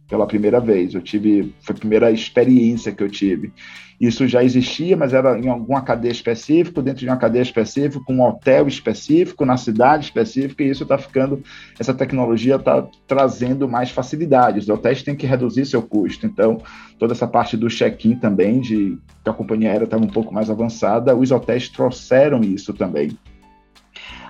pela 0.09 0.27
primeira 0.27 0.61
vez. 0.61 0.95
Eu 0.95 1.03
tive, 1.03 1.55
foi 1.61 1.75
a 1.75 1.79
primeira 1.79 2.11
experiência 2.11 2.93
que 2.93 3.03
eu 3.03 3.09
tive. 3.09 3.53
Isso 4.01 4.27
já 4.27 4.43
existia, 4.43 4.97
mas 4.97 5.15
era 5.15 5.39
em 5.39 5.49
alguma 5.49 5.81
cadeia 5.81 6.13
específica, 6.13 6.83
dentro 6.83 7.01
de 7.01 7.07
uma 7.07 7.17
cadeia 7.17 7.43
específica, 7.43 8.05
com 8.05 8.17
um 8.17 8.23
hotel 8.23 8.67
específico, 8.67 9.45
na 9.45 9.57
cidade 9.57 10.05
específica, 10.05 10.63
e 10.63 10.69
isso 10.69 10.83
está 10.83 10.99
ficando, 10.99 11.43
essa 11.79 11.95
tecnologia 11.95 12.57
está 12.57 12.87
trazendo 13.07 13.69
mais 13.69 13.91
facilidades. 13.91 14.65
Os 14.65 14.69
hotéis 14.69 15.03
têm 15.03 15.15
que 15.15 15.27
reduzir 15.27 15.65
seu 15.65 15.81
custo. 15.81 16.27
Então, 16.27 16.61
toda 16.99 17.13
essa 17.13 17.27
parte 17.27 17.57
do 17.57 17.69
check-in 17.69 18.17
também, 18.17 18.61
de 18.61 18.99
que 19.23 19.31
a 19.31 19.33
companhia 19.33 19.71
aérea 19.71 19.85
estava 19.85 20.05
um 20.05 20.09
pouco 20.09 20.35
mais 20.35 20.51
avançada, 20.51 21.17
os 21.17 21.31
hotéis 21.31 21.69
trouxeram 21.69 22.41
isso 22.41 22.75
também. 22.75 23.17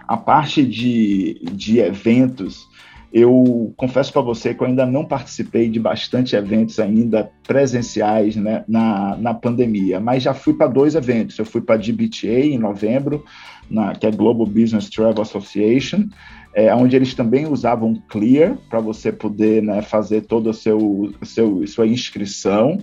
A 0.06 0.18
parte 0.18 0.62
de, 0.62 1.40
de 1.52 1.78
eventos, 1.80 2.68
eu 3.14 3.72
confesso 3.76 4.12
para 4.12 4.22
você 4.22 4.52
que 4.52 4.60
eu 4.60 4.66
ainda 4.66 4.84
não 4.84 5.04
participei 5.04 5.70
de 5.70 5.78
bastante 5.78 6.34
eventos 6.34 6.80
ainda 6.80 7.30
presenciais 7.46 8.34
né, 8.34 8.64
na, 8.66 9.16
na 9.16 9.32
pandemia, 9.32 10.00
mas 10.00 10.24
já 10.24 10.34
fui 10.34 10.52
para 10.52 10.66
dois 10.66 10.96
eventos. 10.96 11.38
Eu 11.38 11.44
fui 11.44 11.60
para 11.60 11.76
a 11.76 11.78
GBTA 11.78 12.40
em 12.40 12.58
novembro, 12.58 13.24
na, 13.70 13.94
que 13.94 14.04
é 14.04 14.10
Global 14.10 14.44
Business 14.44 14.90
Travel 14.90 15.22
Association, 15.22 16.08
é, 16.52 16.74
onde 16.74 16.96
eles 16.96 17.14
também 17.14 17.46
usavam 17.46 18.02
Clear 18.08 18.56
para 18.68 18.80
você 18.80 19.12
poder 19.12 19.62
né, 19.62 19.80
fazer 19.80 20.22
toda 20.22 20.50
a 20.50 20.52
seu, 20.52 21.14
seu, 21.22 21.64
sua 21.68 21.86
inscrição. 21.86 22.78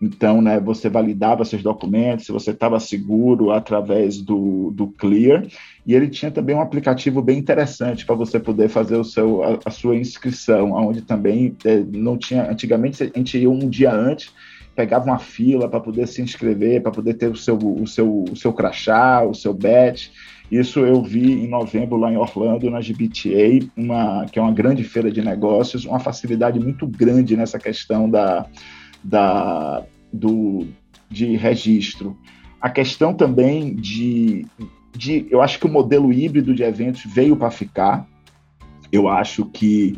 Então, 0.00 0.40
né, 0.40 0.58
você 0.58 0.88
validava 0.88 1.44
seus 1.44 1.62
documentos, 1.62 2.24
se 2.24 2.32
você 2.32 2.52
estava 2.52 2.80
seguro 2.80 3.50
através 3.50 4.22
do, 4.22 4.70
do 4.70 4.86
Clear. 4.86 5.46
E 5.86 5.94
ele 5.94 6.08
tinha 6.08 6.30
também 6.30 6.56
um 6.56 6.60
aplicativo 6.60 7.20
bem 7.20 7.38
interessante 7.38 8.06
para 8.06 8.14
você 8.14 8.40
poder 8.40 8.68
fazer 8.68 8.96
o 8.96 9.04
seu, 9.04 9.42
a, 9.42 9.58
a 9.66 9.70
sua 9.70 9.96
inscrição, 9.96 10.72
onde 10.72 11.02
também 11.02 11.54
é, 11.66 11.84
não 11.92 12.16
tinha. 12.16 12.50
Antigamente 12.50 13.02
a 13.02 13.06
gente 13.18 13.36
ia 13.36 13.50
um 13.50 13.68
dia 13.68 13.92
antes, 13.92 14.32
pegava 14.74 15.04
uma 15.04 15.18
fila 15.18 15.68
para 15.68 15.80
poder 15.80 16.08
se 16.08 16.22
inscrever, 16.22 16.82
para 16.82 16.92
poder 16.92 17.14
ter 17.14 17.28
o 17.30 17.36
seu, 17.36 17.58
o, 17.58 17.86
seu, 17.86 18.24
o 18.30 18.36
seu 18.36 18.54
crachá, 18.54 19.22
o 19.22 19.34
seu 19.34 19.52
badge. 19.52 20.12
Isso 20.50 20.80
eu 20.80 21.02
vi 21.02 21.44
em 21.44 21.46
novembro 21.46 21.96
lá 21.96 22.10
em 22.10 22.16
Orlando, 22.16 22.70
na 22.70 22.80
GBTA, 22.80 23.68
uma, 23.76 24.24
que 24.24 24.38
é 24.38 24.42
uma 24.42 24.52
grande 24.52 24.82
feira 24.82 25.10
de 25.10 25.22
negócios, 25.22 25.84
uma 25.84 26.00
facilidade 26.00 26.58
muito 26.58 26.88
grande 26.88 27.36
nessa 27.36 27.58
questão 27.58 28.10
da, 28.10 28.46
da, 29.02 29.84
do, 30.12 30.66
de 31.08 31.36
registro. 31.36 32.16
A 32.60 32.68
questão 32.68 33.14
também 33.14 33.74
de, 33.74 34.46
de. 34.92 35.26
Eu 35.30 35.40
acho 35.40 35.58
que 35.58 35.66
o 35.66 35.70
modelo 35.70 36.12
híbrido 36.12 36.54
de 36.54 36.62
eventos 36.62 37.02
veio 37.06 37.36
para 37.36 37.50
ficar. 37.50 38.06
Eu 38.92 39.06
acho 39.08 39.44
que 39.46 39.96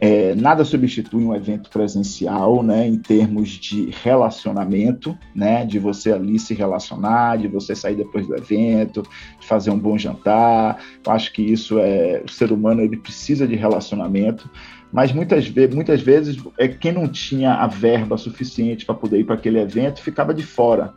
é, 0.00 0.34
nada 0.34 0.64
substitui 0.64 1.24
um 1.24 1.34
evento 1.34 1.70
presencial, 1.70 2.62
né, 2.64 2.86
em 2.86 2.98
termos 2.98 3.48
de 3.48 3.90
relacionamento, 4.02 5.16
né, 5.34 5.64
de 5.64 5.78
você 5.78 6.12
ali 6.12 6.38
se 6.38 6.52
relacionar, 6.52 7.38
de 7.38 7.46
você 7.46 7.76
sair 7.76 7.94
depois 7.94 8.26
do 8.26 8.34
evento, 8.34 9.02
de 9.40 9.46
fazer 9.46 9.70
um 9.70 9.78
bom 9.78 9.96
jantar. 9.96 10.78
Eu 11.06 11.12
acho 11.12 11.32
que 11.32 11.42
isso 11.42 11.78
é 11.78 12.22
o 12.24 12.30
ser 12.30 12.50
humano 12.50 12.82
ele 12.82 12.96
precisa 12.96 13.46
de 13.46 13.54
relacionamento 13.54 14.50
mas 14.94 15.10
muitas, 15.10 15.48
ve 15.48 15.66
muitas 15.66 16.00
vezes 16.00 16.40
é 16.56 16.68
quem 16.68 16.92
não 16.92 17.08
tinha 17.08 17.54
a 17.54 17.66
verba 17.66 18.16
suficiente 18.16 18.86
para 18.86 18.94
poder 18.94 19.18
ir 19.18 19.24
para 19.24 19.34
aquele 19.34 19.58
evento 19.58 20.00
ficava 20.00 20.32
de 20.32 20.44
fora. 20.44 20.94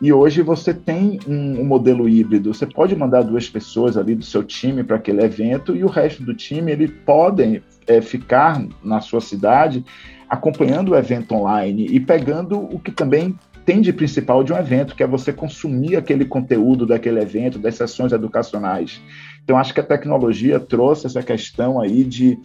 E 0.00 0.12
hoje 0.12 0.42
você 0.42 0.72
tem 0.72 1.18
um, 1.26 1.60
um, 1.60 1.64
modelo 1.64 2.08
híbrido. 2.08 2.54
Você 2.54 2.66
pode 2.66 2.94
mandar 2.94 3.22
duas 3.22 3.48
pessoas 3.48 3.96
ali 3.96 4.14
do 4.14 4.24
seu 4.24 4.44
time 4.44 4.84
para 4.84 4.94
aquele 4.94 5.24
evento 5.24 5.74
e 5.74 5.82
o 5.82 5.88
resto 5.88 6.22
do 6.22 6.32
time 6.32 6.70
ele 6.70 6.86
podem 6.86 7.60
é, 7.84 8.00
ficar 8.00 8.64
na 8.80 9.00
sua 9.00 9.20
cidade 9.20 9.84
acompanhando 10.28 10.92
o 10.92 10.96
evento 10.96 11.34
online 11.34 11.88
e 11.90 11.98
pegando 11.98 12.60
o 12.60 12.78
que 12.78 12.92
também 12.92 13.36
tem 13.64 13.80
de 13.80 13.92
principal 13.92 14.42
de 14.42 14.52
um 14.52 14.56
evento, 14.56 14.94
que 14.94 15.02
é 15.02 15.06
você 15.06 15.32
consumir 15.32 15.96
aquele 15.96 16.24
conteúdo 16.24 16.86
daquele 16.86 17.20
evento, 17.20 17.58
das 17.58 17.76
sessões 17.76 18.12
educacionais. 18.12 19.00
Então, 19.44 19.56
acho 19.58 19.74
que 19.74 19.80
a 19.80 19.84
tecnologia 19.84 20.60
trouxe 20.60 21.06
essa 21.06 21.22
questão 21.22 21.80
aí 21.80 22.04
de 22.04 22.38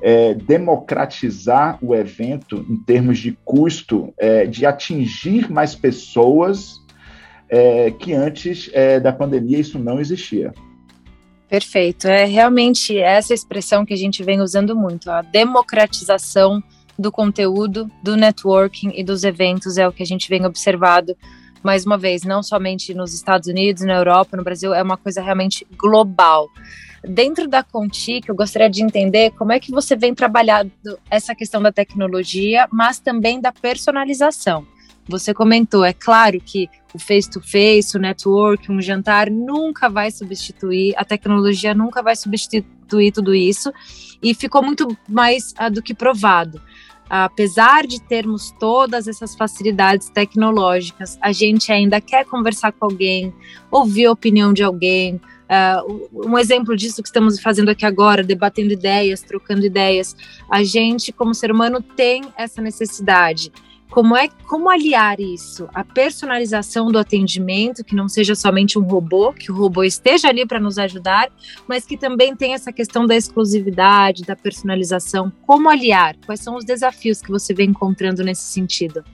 é, 0.00 0.34
democratizar 0.34 1.78
o 1.82 1.94
evento 1.94 2.64
em 2.68 2.76
termos 2.76 3.18
de 3.18 3.36
custo, 3.44 4.12
é, 4.18 4.46
de 4.46 4.66
atingir 4.66 5.50
mais 5.50 5.74
pessoas 5.74 6.80
é, 7.48 7.90
que 7.90 8.12
antes 8.12 8.70
é, 8.72 8.98
da 8.98 9.12
pandemia 9.12 9.58
isso 9.58 9.78
não 9.78 10.00
existia. 10.00 10.52
Perfeito. 11.48 12.08
É 12.08 12.24
realmente 12.24 12.98
essa 12.98 13.34
expressão 13.34 13.84
que 13.84 13.92
a 13.92 13.96
gente 13.96 14.22
vem 14.22 14.40
usando 14.40 14.74
muito, 14.74 15.10
a 15.10 15.20
democratização 15.20 16.62
do 17.02 17.12
conteúdo, 17.12 17.90
do 18.02 18.16
networking 18.16 18.92
e 18.94 19.04
dos 19.04 19.24
eventos 19.24 19.76
é 19.76 19.86
o 19.86 19.92
que 19.92 20.02
a 20.02 20.06
gente 20.06 20.28
vem 20.28 20.46
observado 20.46 21.14
mais 21.62 21.84
uma 21.86 21.96
vez, 21.96 22.22
não 22.22 22.42
somente 22.42 22.92
nos 22.92 23.14
Estados 23.14 23.46
Unidos, 23.46 23.84
na 23.84 23.94
Europa, 23.94 24.36
no 24.36 24.42
Brasil, 24.42 24.74
é 24.74 24.82
uma 24.82 24.96
coisa 24.96 25.22
realmente 25.22 25.66
global. 25.76 26.48
Dentro 27.04 27.48
da 27.48 27.62
Contic, 27.62 28.28
eu 28.28 28.34
gostaria 28.34 28.68
de 28.68 28.82
entender 28.82 29.30
como 29.32 29.52
é 29.52 29.60
que 29.60 29.70
você 29.70 29.94
vem 29.94 30.14
trabalhando 30.14 30.72
essa 31.10 31.34
questão 31.34 31.62
da 31.62 31.70
tecnologia, 31.70 32.66
mas 32.72 32.98
também 32.98 33.40
da 33.40 33.52
personalização. 33.52 34.66
Você 35.08 35.34
comentou, 35.34 35.84
é 35.84 35.92
claro 35.92 36.40
que 36.40 36.68
o 36.94 36.98
face-to-face, 36.98 37.88
-face, 37.90 37.94
o 37.96 38.00
network, 38.00 38.70
um 38.70 38.80
jantar 38.80 39.30
nunca 39.30 39.88
vai 39.88 40.10
substituir, 40.10 40.94
a 40.96 41.04
tecnologia 41.04 41.74
nunca 41.74 42.02
vai 42.02 42.14
substituir 42.14 43.12
tudo 43.12 43.34
isso, 43.34 43.72
e 44.22 44.34
ficou 44.34 44.62
muito 44.62 44.96
mais 45.08 45.52
uh, 45.60 45.70
do 45.70 45.82
que 45.82 45.94
provado 45.94 46.60
apesar 47.14 47.86
de 47.86 48.00
termos 48.00 48.54
todas 48.58 49.06
essas 49.06 49.34
facilidades 49.34 50.08
tecnológicas, 50.08 51.18
a 51.20 51.30
gente 51.30 51.70
ainda 51.70 52.00
quer 52.00 52.24
conversar 52.24 52.72
com 52.72 52.86
alguém, 52.86 53.34
ouvir 53.70 54.06
a 54.06 54.12
opinião 54.12 54.50
de 54.50 54.62
alguém. 54.62 55.20
Uh, 55.44 56.26
um 56.26 56.38
exemplo 56.38 56.74
disso 56.74 57.02
que 57.02 57.08
estamos 57.08 57.38
fazendo 57.38 57.68
aqui 57.68 57.84
agora, 57.84 58.22
debatendo 58.22 58.72
ideias, 58.72 59.20
trocando 59.20 59.66
ideias, 59.66 60.16
a 60.50 60.64
gente, 60.64 61.12
como 61.12 61.34
ser 61.34 61.52
humano, 61.52 61.82
tem 61.82 62.24
essa 62.34 62.62
necessidade. 62.62 63.52
Como 63.92 64.16
é 64.16 64.26
como 64.48 64.70
aliar 64.70 65.20
isso, 65.20 65.68
a 65.74 65.84
personalização 65.84 66.90
do 66.90 66.98
atendimento, 66.98 67.84
que 67.84 67.94
não 67.94 68.08
seja 68.08 68.34
somente 68.34 68.78
um 68.78 68.82
robô, 68.82 69.34
que 69.34 69.52
o 69.52 69.54
robô 69.54 69.84
esteja 69.84 70.28
ali 70.28 70.46
para 70.46 70.58
nos 70.58 70.78
ajudar, 70.78 71.30
mas 71.68 71.84
que 71.84 71.98
também 71.98 72.34
tem 72.34 72.54
essa 72.54 72.72
questão 72.72 73.06
da 73.06 73.14
exclusividade, 73.14 74.22
da 74.22 74.34
personalização. 74.34 75.30
Como 75.46 75.68
aliar? 75.68 76.16
Quais 76.24 76.40
são 76.40 76.56
os 76.56 76.64
desafios 76.64 77.20
que 77.20 77.30
você 77.30 77.52
vem 77.52 77.68
encontrando 77.68 78.24
nesse 78.24 78.44
sentido? 78.44 79.04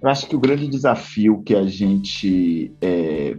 Eu 0.00 0.08
acho 0.08 0.28
que 0.28 0.36
o 0.36 0.40
grande 0.40 0.68
desafio 0.68 1.42
que 1.42 1.56
a 1.56 1.66
gente 1.66 2.70
é, 2.80 3.36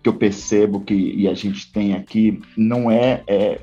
que 0.00 0.08
eu 0.08 0.14
percebo 0.14 0.80
que 0.80 0.94
e 0.94 1.26
a 1.26 1.34
gente 1.34 1.72
tem 1.72 1.94
aqui 1.94 2.40
não 2.56 2.88
é, 2.88 3.24
é 3.26 3.60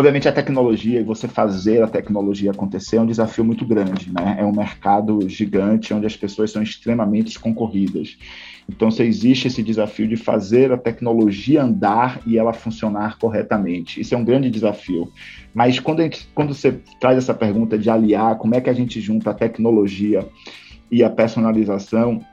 Obviamente, 0.00 0.26
a 0.26 0.32
tecnologia 0.32 0.98
e 0.98 1.04
você 1.04 1.28
fazer 1.28 1.82
a 1.82 1.86
tecnologia 1.86 2.52
acontecer 2.52 2.96
é 2.96 3.02
um 3.02 3.06
desafio 3.06 3.44
muito 3.44 3.66
grande, 3.66 4.10
né? 4.10 4.36
É 4.38 4.44
um 4.46 4.50
mercado 4.50 5.28
gigante 5.28 5.92
onde 5.92 6.06
as 6.06 6.16
pessoas 6.16 6.50
são 6.50 6.62
extremamente 6.62 7.38
concorridas. 7.38 8.16
Então, 8.66 8.90
se 8.90 9.02
existe 9.02 9.48
esse 9.48 9.62
desafio 9.62 10.08
de 10.08 10.16
fazer 10.16 10.72
a 10.72 10.78
tecnologia 10.78 11.62
andar 11.62 12.22
e 12.26 12.38
ela 12.38 12.54
funcionar 12.54 13.18
corretamente. 13.18 14.00
Isso 14.00 14.14
é 14.14 14.16
um 14.16 14.24
grande 14.24 14.48
desafio. 14.48 15.12
Mas 15.52 15.78
quando, 15.78 16.00
gente, 16.00 16.26
quando 16.34 16.54
você 16.54 16.80
traz 16.98 17.18
essa 17.18 17.34
pergunta 17.34 17.76
de 17.76 17.90
aliar, 17.90 18.38
como 18.38 18.54
é 18.54 18.60
que 18.62 18.70
a 18.70 18.74
gente 18.74 19.02
junta 19.02 19.32
a 19.32 19.34
tecnologia 19.34 20.26
e 20.90 21.04
a 21.04 21.10
personalização, 21.10 22.24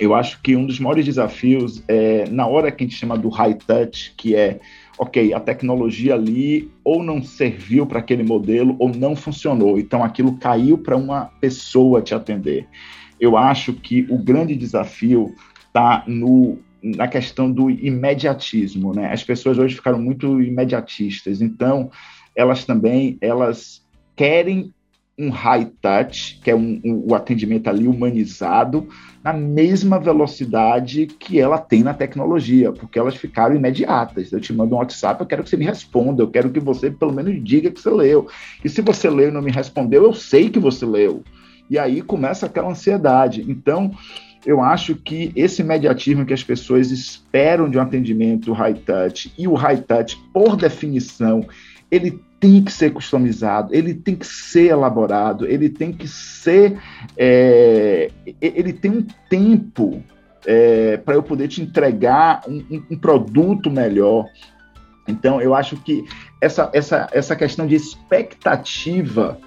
eu 0.00 0.12
acho 0.12 0.42
que 0.42 0.56
um 0.56 0.66
dos 0.66 0.80
maiores 0.80 1.04
desafios 1.04 1.84
é 1.86 2.28
na 2.28 2.48
hora 2.48 2.72
que 2.72 2.82
a 2.82 2.86
gente 2.86 2.98
chama 2.98 3.16
do 3.16 3.28
high 3.28 3.54
touch, 3.54 4.12
que 4.16 4.34
é 4.34 4.58
ok, 4.98 5.32
a 5.32 5.40
tecnologia 5.40 6.14
ali 6.14 6.70
ou 6.82 7.02
não 7.02 7.22
serviu 7.22 7.86
para 7.86 7.98
aquele 7.98 8.22
modelo 8.22 8.76
ou 8.78 8.88
não 8.88 9.14
funcionou, 9.14 9.78
então 9.78 10.02
aquilo 10.02 10.38
caiu 10.38 10.78
para 10.78 10.96
uma 10.96 11.26
pessoa 11.40 12.00
te 12.00 12.14
atender. 12.14 12.66
Eu 13.20 13.36
acho 13.36 13.72
que 13.72 14.06
o 14.10 14.18
grande 14.18 14.54
desafio 14.54 15.34
está 15.66 16.04
no 16.06 16.58
na 16.82 17.08
questão 17.08 17.50
do 17.50 17.68
imediatismo, 17.68 18.94
né? 18.94 19.12
As 19.12 19.24
pessoas 19.24 19.58
hoje 19.58 19.74
ficaram 19.74 20.00
muito 20.00 20.40
imediatistas, 20.40 21.42
então 21.42 21.90
elas 22.34 22.64
também 22.64 23.18
elas 23.20 23.84
querem 24.14 24.72
um 25.18 25.30
high 25.30 25.70
touch, 25.80 26.38
que 26.42 26.50
é 26.50 26.54
um, 26.54 26.80
um, 26.84 27.06
o 27.10 27.14
atendimento 27.14 27.68
ali 27.68 27.88
humanizado, 27.88 28.86
na 29.24 29.32
mesma 29.32 29.98
velocidade 29.98 31.06
que 31.06 31.40
ela 31.40 31.58
tem 31.58 31.82
na 31.82 31.94
tecnologia, 31.94 32.70
porque 32.70 32.98
elas 32.98 33.16
ficaram 33.16 33.56
imediatas. 33.56 34.30
Eu 34.30 34.40
te 34.40 34.52
mando 34.52 34.74
um 34.74 34.78
WhatsApp, 34.78 35.20
eu 35.20 35.26
quero 35.26 35.42
que 35.42 35.48
você 35.48 35.56
me 35.56 35.64
responda, 35.64 36.22
eu 36.22 36.30
quero 36.30 36.50
que 36.50 36.60
você 36.60 36.90
pelo 36.90 37.12
menos 37.12 37.42
diga 37.42 37.70
que 37.70 37.80
você 37.80 37.90
leu. 37.90 38.28
E 38.62 38.68
se 38.68 38.82
você 38.82 39.08
leu 39.08 39.30
e 39.30 39.32
não 39.32 39.40
me 39.40 39.50
respondeu, 39.50 40.04
eu 40.04 40.12
sei 40.12 40.50
que 40.50 40.58
você 40.58 40.84
leu. 40.84 41.24
E 41.68 41.78
aí 41.78 42.02
começa 42.02 42.46
aquela 42.46 42.70
ansiedade. 42.70 43.44
Então, 43.48 43.90
eu 44.44 44.60
acho 44.60 44.94
que 44.94 45.32
esse 45.34 45.62
imediatismo 45.62 46.24
que 46.24 46.34
as 46.34 46.44
pessoas 46.44 46.90
esperam 46.90 47.68
de 47.68 47.78
um 47.78 47.80
atendimento 47.80 48.52
high 48.52 48.74
touch, 48.74 49.32
e 49.36 49.48
o 49.48 49.54
high 49.54 49.80
touch, 49.80 50.16
por 50.32 50.56
definição, 50.56 51.44
ele 51.90 52.20
tem 52.38 52.62
que 52.62 52.72
ser 52.72 52.90
customizado, 52.92 53.74
ele 53.74 53.94
tem 53.94 54.14
que 54.14 54.26
ser 54.26 54.70
elaborado, 54.70 55.46
ele 55.46 55.68
tem 55.68 55.92
que 55.92 56.06
ser. 56.06 56.78
É, 57.16 58.10
ele 58.40 58.72
tem 58.72 58.90
um 58.90 59.06
tempo 59.28 60.02
é, 60.46 60.96
para 60.98 61.14
eu 61.14 61.22
poder 61.22 61.48
te 61.48 61.62
entregar 61.62 62.42
um, 62.46 62.84
um, 62.90 62.96
produto 62.96 63.70
melhor. 63.70 64.26
Então, 65.08 65.40
eu 65.40 65.54
acho 65.54 65.76
que 65.76 66.04
essa, 66.40 66.70
essa, 66.72 67.08
essa 67.12 67.36
questão 67.36 67.66
de 67.66 67.74
expectativa 67.74 69.38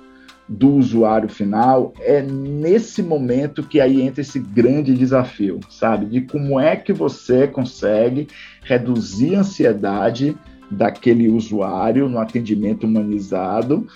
do 0.48 0.74
usuário 0.74 1.30
final 1.30 1.94
é 2.00 2.24
nesse 2.24 3.04
momento 3.04 3.62
que 3.62 3.80
aí 3.80 4.02
entra 4.02 4.22
esse 4.22 4.40
grande 4.40 4.96
desafio, 4.96 5.60
sabe? 5.70 6.08
De 6.08 6.22
como 6.22 6.60
é 6.60 6.76
que 6.76 6.92
você 6.92 7.48
consegue 7.48 8.28
reduzir 8.64 9.36
a 9.36 9.42
ansiedade 9.42 10.36
daquele 10.70 11.28
usuário 11.30 12.08
no 12.08 12.20
atendimento 12.20 12.86
humanizado, 12.86 13.88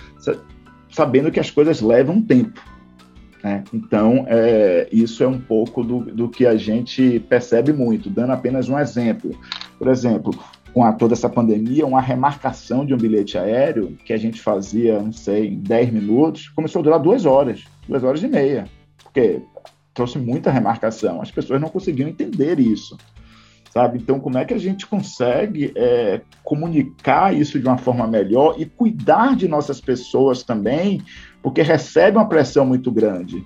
sabendo 0.90 1.32
que 1.32 1.40
as 1.40 1.52
coisas 1.52 1.82
levam 1.82 2.22
tempo. 2.22 2.62
Né? 3.44 3.64
Então, 3.74 4.26
é, 4.28 4.88
isso 4.92 5.24
é 5.24 5.28
um 5.28 5.40
pouco 5.40 5.84
do, 5.84 6.00
do 6.00 6.30
que 6.30 6.46
a 6.46 6.56
gente 6.56 7.20
percebe 7.28 7.74
muito, 7.74 8.10
dando 8.10 8.32
apenas 8.32 8.70
um 8.70 8.80
exemplo. 8.80 9.38
Por 9.78 9.90
exemplo, 9.90 10.34
com 10.74 10.84
a, 10.84 10.94
toda 10.94 11.14
essa 11.14 11.30
pandemia, 11.30 11.86
uma 11.86 12.02
remarcação 12.02 12.86
de 12.86 12.94
um 12.94 12.98
bilhete 12.98 13.38
aéreo 13.38 13.98
que 14.06 14.14
a 14.14 14.18
gente 14.18 14.42
fazia, 14.42 15.02
não 15.02 15.12
sei, 15.12 15.50
em 15.50 15.60
10 15.60 15.92
minutos, 15.92 16.50
começou 16.50 16.80
a 16.80 16.84
durar 16.84 17.00
duas 17.00 17.26
horas, 17.26 17.66
duas 17.88 18.04
horas 18.04 18.24
e 18.24 18.28
meia, 18.28 18.66
porque 19.04 19.42
trouxe 19.94 20.18
muita 20.18 20.50
remarcação. 20.50 21.22
As 21.22 21.30
pessoas 21.30 21.62
não 21.62 21.70
conseguiam 21.70 22.10
entender 22.10 22.60
isso 22.60 22.98
sabe? 23.74 23.98
Então, 23.98 24.20
como 24.20 24.38
é 24.38 24.46
que 24.46 24.54
a 24.54 24.60
gente 24.60 24.86
consegue 24.86 25.74
é, 25.76 26.22
comunicar 26.44 27.36
isso 27.36 27.60
de 27.60 27.66
uma 27.66 27.78
forma 27.78 28.06
melhor 28.06 28.56
e 28.60 28.66
cuidar 28.66 29.36
de 29.36 29.48
nossas 29.48 29.82
pessoas 29.82 30.44
também, 30.44 31.02
porque 31.42 31.64
recebe 31.64 32.18
uma 32.18 32.30
pressão 32.30 32.68
muito 32.68 32.92
grande. 32.92 33.44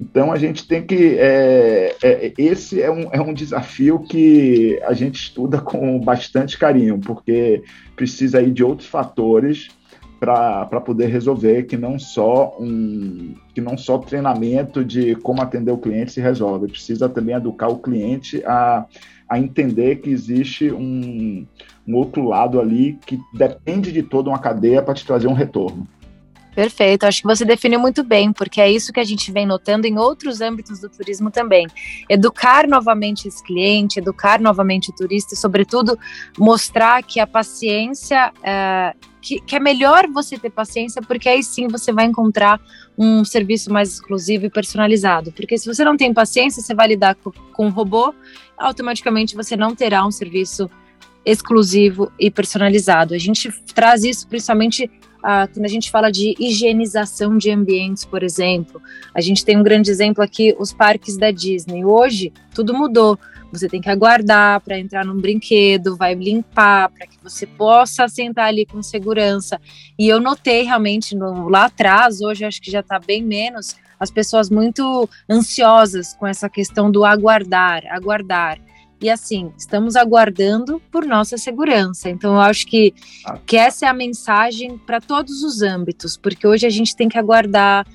Então, 0.00 0.32
a 0.32 0.38
gente 0.38 0.66
tem 0.66 0.82
que. 0.82 1.16
É, 1.18 1.94
é, 2.02 2.32
esse 2.38 2.80
é 2.80 2.90
um, 2.90 3.10
é 3.12 3.20
um 3.20 3.34
desafio 3.34 3.98
que 4.00 4.80
a 4.82 4.94
gente 4.94 5.16
estuda 5.16 5.60
com 5.60 6.00
bastante 6.00 6.58
carinho, 6.58 6.98
porque 6.98 7.62
precisa 7.94 8.38
aí 8.38 8.50
de 8.50 8.64
outros 8.64 8.88
fatores 8.88 9.68
para 10.18 10.80
poder 10.80 11.08
resolver 11.08 11.64
que 11.64 11.76
não 11.76 11.98
só 11.98 12.56
um 12.58 13.34
que 13.54 13.60
não 13.60 13.76
só 13.76 13.98
treinamento 13.98 14.82
de 14.82 15.14
como 15.16 15.42
atender 15.42 15.70
o 15.70 15.76
cliente 15.76 16.12
se 16.12 16.22
resolve 16.22 16.68
precisa 16.68 17.06
também 17.06 17.34
educar 17.34 17.68
o 17.68 17.78
cliente 17.78 18.42
a 18.46 18.86
a 19.28 19.38
entender 19.38 19.96
que 19.96 20.10
existe 20.10 20.70
um, 20.70 21.46
um 21.86 21.94
outro 21.94 22.24
lado 22.26 22.60
ali 22.60 22.98
que 23.06 23.18
depende 23.32 23.92
de 23.92 24.02
toda 24.02 24.30
uma 24.30 24.38
cadeia 24.38 24.82
para 24.82 24.94
te 24.94 25.04
trazer 25.04 25.26
um 25.26 25.32
retorno. 25.32 25.86
Perfeito, 26.56 27.04
acho 27.04 27.20
que 27.20 27.28
você 27.28 27.44
definiu 27.44 27.78
muito 27.78 28.02
bem, 28.02 28.32
porque 28.32 28.62
é 28.62 28.70
isso 28.70 28.90
que 28.90 28.98
a 28.98 29.04
gente 29.04 29.30
vem 29.30 29.44
notando 29.44 29.86
em 29.86 29.98
outros 29.98 30.40
âmbitos 30.40 30.80
do 30.80 30.88
turismo 30.88 31.30
também. 31.30 31.66
Educar 32.08 32.66
novamente 32.66 33.28
esse 33.28 33.44
cliente, 33.44 33.98
educar 33.98 34.40
novamente 34.40 34.90
o 34.90 34.94
turista 34.94 35.34
e, 35.34 35.36
sobretudo, 35.36 35.98
mostrar 36.38 37.02
que 37.02 37.20
a 37.20 37.26
paciência, 37.26 38.32
é, 38.42 38.94
que, 39.26 39.40
que, 39.40 39.56
é 39.56 39.60
melhor 39.60 40.06
você 40.06 40.38
ter 40.38 40.50
paciência, 40.50 41.02
porque 41.02 41.28
aí 41.28 41.42
sim 41.42 41.66
você 41.66 41.92
vai 41.92 42.04
encontrar 42.04 42.60
um 42.96 43.24
serviço 43.24 43.72
mais 43.72 43.94
exclusivo 43.94 44.46
e 44.46 44.50
personalizado. 44.50 45.32
Porque 45.32 45.58
se 45.58 45.66
você 45.66 45.84
não 45.84 45.96
tem 45.96 46.14
paciência, 46.14 46.62
você 46.62 46.72
vai 46.72 46.86
lidar 46.86 47.16
com, 47.16 47.32
com 47.32 47.66
um 47.66 47.70
robô, 47.70 48.14
automaticamente 48.56 49.34
você 49.34 49.56
não 49.56 49.74
terá 49.74 50.06
um 50.06 50.12
serviço 50.12 50.70
exclusivo 51.24 52.12
e 52.20 52.30
personalizado. 52.30 53.14
A 53.14 53.18
gente 53.18 53.50
traz 53.74 54.04
isso 54.04 54.28
principalmente 54.28 54.88
ah, 55.24 55.48
quando 55.52 55.64
a 55.64 55.68
gente 55.68 55.90
fala 55.90 56.08
de 56.08 56.36
higienização 56.38 57.36
de 57.36 57.50
ambientes, 57.50 58.04
por 58.04 58.22
exemplo. 58.22 58.80
A 59.12 59.20
gente 59.20 59.44
tem 59.44 59.58
um 59.58 59.62
grande 59.64 59.90
exemplo 59.90 60.22
aqui, 60.22 60.54
os 60.56 60.72
parques 60.72 61.16
da 61.16 61.32
Disney. 61.32 61.84
Hoje, 61.84 62.32
tudo 62.54 62.72
mudou. 62.72 63.18
Você 63.56 63.68
tem 63.68 63.80
que 63.80 63.88
aguardar 63.88 64.60
para 64.60 64.78
entrar 64.78 65.04
num 65.04 65.16
brinquedo, 65.16 65.96
vai 65.96 66.14
limpar 66.14 66.90
para 66.90 67.06
que 67.06 67.16
você 67.22 67.46
possa 67.46 68.06
sentar 68.08 68.46
ali 68.46 68.66
com 68.66 68.82
segurança. 68.82 69.60
E 69.98 70.08
eu 70.08 70.20
notei 70.20 70.62
realmente 70.62 71.14
no, 71.14 71.48
lá 71.48 71.66
atrás, 71.66 72.20
hoje 72.20 72.44
acho 72.44 72.60
que 72.60 72.70
já 72.70 72.80
está 72.80 72.98
bem 72.98 73.22
menos, 73.22 73.76
as 73.98 74.10
pessoas 74.10 74.50
muito 74.50 75.08
ansiosas 75.28 76.14
com 76.14 76.26
essa 76.26 76.48
questão 76.48 76.90
do 76.90 77.04
aguardar, 77.04 77.82
aguardar. 77.90 78.58
E 79.00 79.10
assim, 79.10 79.52
estamos 79.58 79.94
aguardando 79.94 80.80
por 80.90 81.04
nossa 81.04 81.36
segurança. 81.36 82.08
Então, 82.08 82.34
eu 82.34 82.40
acho 82.40 82.66
que, 82.66 82.94
ah. 83.26 83.38
que 83.44 83.56
essa 83.56 83.84
é 83.86 83.88
a 83.88 83.94
mensagem 83.94 84.78
para 84.78 85.00
todos 85.00 85.42
os 85.42 85.60
âmbitos, 85.60 86.16
porque 86.16 86.46
hoje 86.46 86.66
a 86.66 86.70
gente 86.70 86.96
tem 86.96 87.08
que 87.08 87.18
aguardar. 87.18 87.86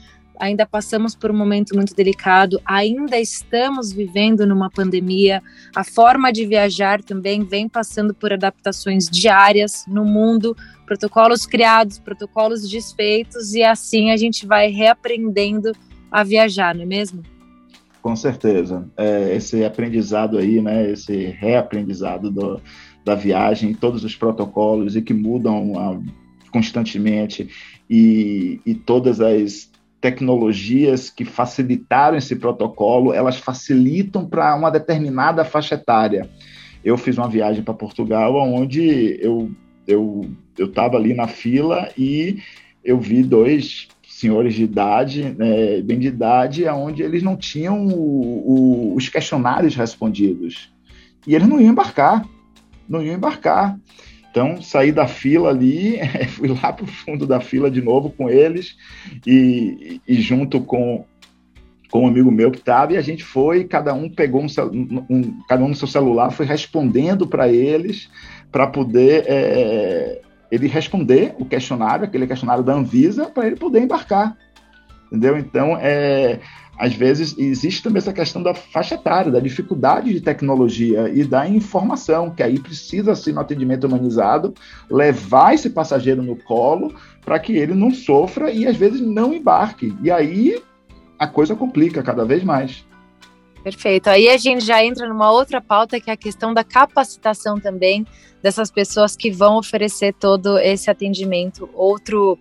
Ainda 0.41 0.65
passamos 0.65 1.13
por 1.13 1.29
um 1.29 1.37
momento 1.37 1.75
muito 1.75 1.93
delicado, 1.93 2.59
ainda 2.65 3.19
estamos 3.19 3.91
vivendo 3.91 4.43
numa 4.47 4.71
pandemia. 4.71 5.39
A 5.75 5.83
forma 5.83 6.33
de 6.33 6.47
viajar 6.47 7.03
também 7.03 7.43
vem 7.43 7.69
passando 7.69 8.11
por 8.11 8.33
adaptações 8.33 9.07
diárias 9.07 9.85
no 9.87 10.03
mundo, 10.03 10.57
protocolos 10.83 11.45
criados, 11.45 11.99
protocolos 11.99 12.67
desfeitos, 12.67 13.53
e 13.53 13.61
assim 13.61 14.09
a 14.09 14.17
gente 14.17 14.47
vai 14.47 14.71
reaprendendo 14.71 15.73
a 16.11 16.23
viajar, 16.23 16.73
não 16.73 16.81
é 16.81 16.87
mesmo? 16.87 17.21
Com 18.01 18.15
certeza. 18.15 18.89
É, 18.97 19.35
esse 19.35 19.63
aprendizado 19.63 20.39
aí, 20.39 20.59
né, 20.59 20.89
esse 20.89 21.25
reaprendizado 21.37 22.31
do, 22.31 22.59
da 23.05 23.13
viagem, 23.13 23.75
todos 23.75 24.03
os 24.03 24.15
protocolos 24.15 24.95
e 24.95 25.03
que 25.03 25.13
mudam 25.13 25.77
a, 25.77 25.91
ah, 25.91 25.99
constantemente 26.51 27.47
e, 27.87 28.59
e 28.65 28.73
todas 28.73 29.21
as 29.21 29.70
tecnologias 30.01 31.11
que 31.11 31.23
facilitaram 31.23 32.17
esse 32.17 32.35
protocolo, 32.35 33.13
elas 33.13 33.37
facilitam 33.37 34.25
para 34.25 34.55
uma 34.55 34.71
determinada 34.71 35.45
faixa 35.45 35.75
etária. 35.75 36.27
Eu 36.83 36.97
fiz 36.97 37.17
uma 37.17 37.29
viagem 37.29 37.63
para 37.63 37.75
Portugal 37.75 38.35
onde 38.35 39.17
eu 39.21 39.51
eu 39.87 40.29
eu 40.57 40.65
estava 40.65 40.97
ali 40.97 41.13
na 41.13 41.27
fila 41.27 41.89
e 41.97 42.39
eu 42.83 42.99
vi 42.99 43.23
dois 43.23 43.87
senhores 44.07 44.53
de 44.53 44.63
idade, 44.63 45.35
né, 45.37 45.81
bem 45.81 45.97
de 45.97 46.07
idade, 46.07 46.67
onde 46.67 47.01
eles 47.01 47.23
não 47.23 47.35
tinham 47.35 47.87
o, 47.87 48.91
o, 48.91 48.95
os 48.95 49.09
questionários 49.09 49.75
respondidos. 49.75 50.71
E 51.25 51.33
eles 51.35 51.47
não 51.47 51.59
iam 51.59 51.71
embarcar, 51.71 52.27
não 52.87 53.01
iam 53.01 53.15
embarcar. 53.15 53.79
Então, 54.31 54.61
saí 54.61 54.93
da 54.93 55.07
fila 55.07 55.49
ali, 55.49 55.99
fui 56.31 56.47
lá 56.47 56.71
para 56.71 56.85
o 56.85 56.87
fundo 56.87 57.27
da 57.27 57.41
fila 57.41 57.69
de 57.69 57.81
novo 57.81 58.09
com 58.09 58.29
eles, 58.29 58.77
e, 59.27 60.01
e 60.07 60.21
junto 60.21 60.61
com, 60.61 61.05
com 61.91 62.05
um 62.05 62.07
amigo 62.07 62.31
meu 62.31 62.49
que 62.49 62.59
estava, 62.59 62.93
e 62.93 62.97
a 62.97 63.01
gente 63.01 63.25
foi, 63.25 63.65
cada 63.65 63.93
um 63.93 64.09
pegou 64.09 64.41
um, 64.41 65.05
um, 65.09 65.41
cada 65.49 65.63
um 65.63 65.67
no 65.67 65.75
seu 65.75 65.87
celular, 65.87 66.31
foi 66.31 66.45
respondendo 66.45 67.27
para 67.27 67.49
eles, 67.49 68.09
para 68.49 68.67
poder 68.67 69.25
é, 69.27 70.21
ele 70.49 70.67
responder 70.67 71.35
o 71.37 71.45
questionário, 71.45 72.05
aquele 72.05 72.25
questionário 72.25 72.63
da 72.63 72.73
Anvisa, 72.73 73.25
para 73.25 73.47
ele 73.47 73.57
poder 73.57 73.81
embarcar. 73.81 74.37
Entendeu? 75.07 75.37
Então, 75.37 75.77
é, 75.77 76.39
às 76.81 76.95
vezes 76.95 77.35
existe 77.37 77.83
também 77.83 77.99
essa 77.99 78.11
questão 78.11 78.41
da 78.41 78.55
faixa 78.55 78.95
etária, 78.95 79.31
da 79.31 79.39
dificuldade 79.39 80.11
de 80.11 80.19
tecnologia 80.19 81.11
e 81.13 81.23
da 81.23 81.47
informação, 81.47 82.31
que 82.31 82.41
aí 82.41 82.57
precisa 82.57 83.13
ser 83.13 83.33
no 83.33 83.39
atendimento 83.39 83.85
humanizado, 83.85 84.51
levar 84.89 85.53
esse 85.53 85.69
passageiro 85.69 86.23
no 86.23 86.35
colo 86.35 86.91
para 87.23 87.37
que 87.37 87.55
ele 87.55 87.75
não 87.75 87.91
sofra 87.91 88.49
e 88.49 88.65
às 88.65 88.75
vezes 88.75 88.99
não 88.99 89.31
embarque. 89.31 89.95
E 90.01 90.09
aí 90.09 90.59
a 91.19 91.27
coisa 91.27 91.55
complica 91.55 92.01
cada 92.01 92.25
vez 92.25 92.43
mais. 92.43 92.83
Perfeito. 93.63 94.09
Aí 94.09 94.27
a 94.27 94.37
gente 94.37 94.65
já 94.65 94.83
entra 94.83 95.07
numa 95.07 95.29
outra 95.29 95.61
pauta 95.61 95.99
que 95.99 96.09
é 96.09 96.13
a 96.13 96.17
questão 96.17 96.51
da 96.51 96.63
capacitação 96.63 97.59
também 97.59 98.07
dessas 98.41 98.71
pessoas 98.71 99.15
que 99.15 99.29
vão 99.29 99.57
oferecer 99.57 100.15
todo 100.15 100.57
esse 100.57 100.89
atendimento. 100.89 101.69
Outro 101.75 102.39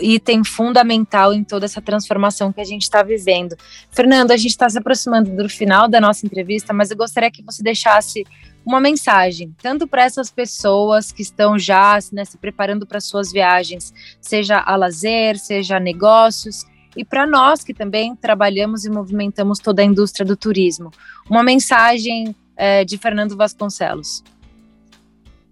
item 0.00 0.44
fundamental 0.44 1.32
em 1.32 1.44
toda 1.44 1.66
essa 1.66 1.80
transformação 1.80 2.52
que 2.52 2.60
a 2.60 2.64
gente 2.64 2.82
está 2.82 3.02
vivendo. 3.02 3.56
Fernando, 3.90 4.30
a 4.30 4.36
gente 4.36 4.50
está 4.50 4.68
se 4.68 4.78
aproximando 4.78 5.30
do 5.30 5.48
final 5.48 5.88
da 5.88 6.00
nossa 6.00 6.26
entrevista, 6.26 6.72
mas 6.72 6.90
eu 6.90 6.96
gostaria 6.96 7.30
que 7.30 7.42
você 7.42 7.62
deixasse 7.62 8.24
uma 8.64 8.80
mensagem, 8.80 9.54
tanto 9.62 9.86
para 9.86 10.04
essas 10.04 10.30
pessoas 10.30 11.12
que 11.12 11.22
estão 11.22 11.58
já 11.58 11.98
né, 12.12 12.24
se 12.24 12.38
preparando 12.38 12.86
para 12.86 13.00
suas 13.00 13.30
viagens, 13.30 13.92
seja 14.20 14.58
a 14.58 14.74
lazer, 14.74 15.38
seja 15.38 15.76
a 15.76 15.80
negócios, 15.80 16.64
e 16.96 17.04
para 17.04 17.26
nós 17.26 17.62
que 17.62 17.74
também 17.74 18.16
trabalhamos 18.16 18.84
e 18.84 18.90
movimentamos 18.90 19.58
toda 19.58 19.82
a 19.82 19.84
indústria 19.84 20.24
do 20.24 20.36
turismo. 20.36 20.90
Uma 21.28 21.42
mensagem 21.42 22.34
é, 22.56 22.84
de 22.84 22.96
Fernando 22.96 23.36
Vasconcelos. 23.36 24.22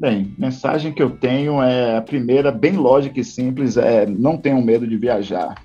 Bem, 0.02 0.34
mensagem 0.36 0.92
que 0.92 1.00
eu 1.00 1.10
tenho 1.10 1.62
é 1.62 1.96
a 1.96 2.02
primeira, 2.02 2.50
bem 2.50 2.72
lógica 2.72 3.20
e 3.20 3.24
simples, 3.24 3.76
é 3.76 4.04
não 4.04 4.36
tenham 4.36 4.60
medo 4.60 4.84
de 4.84 4.96
viajar. 4.96 5.62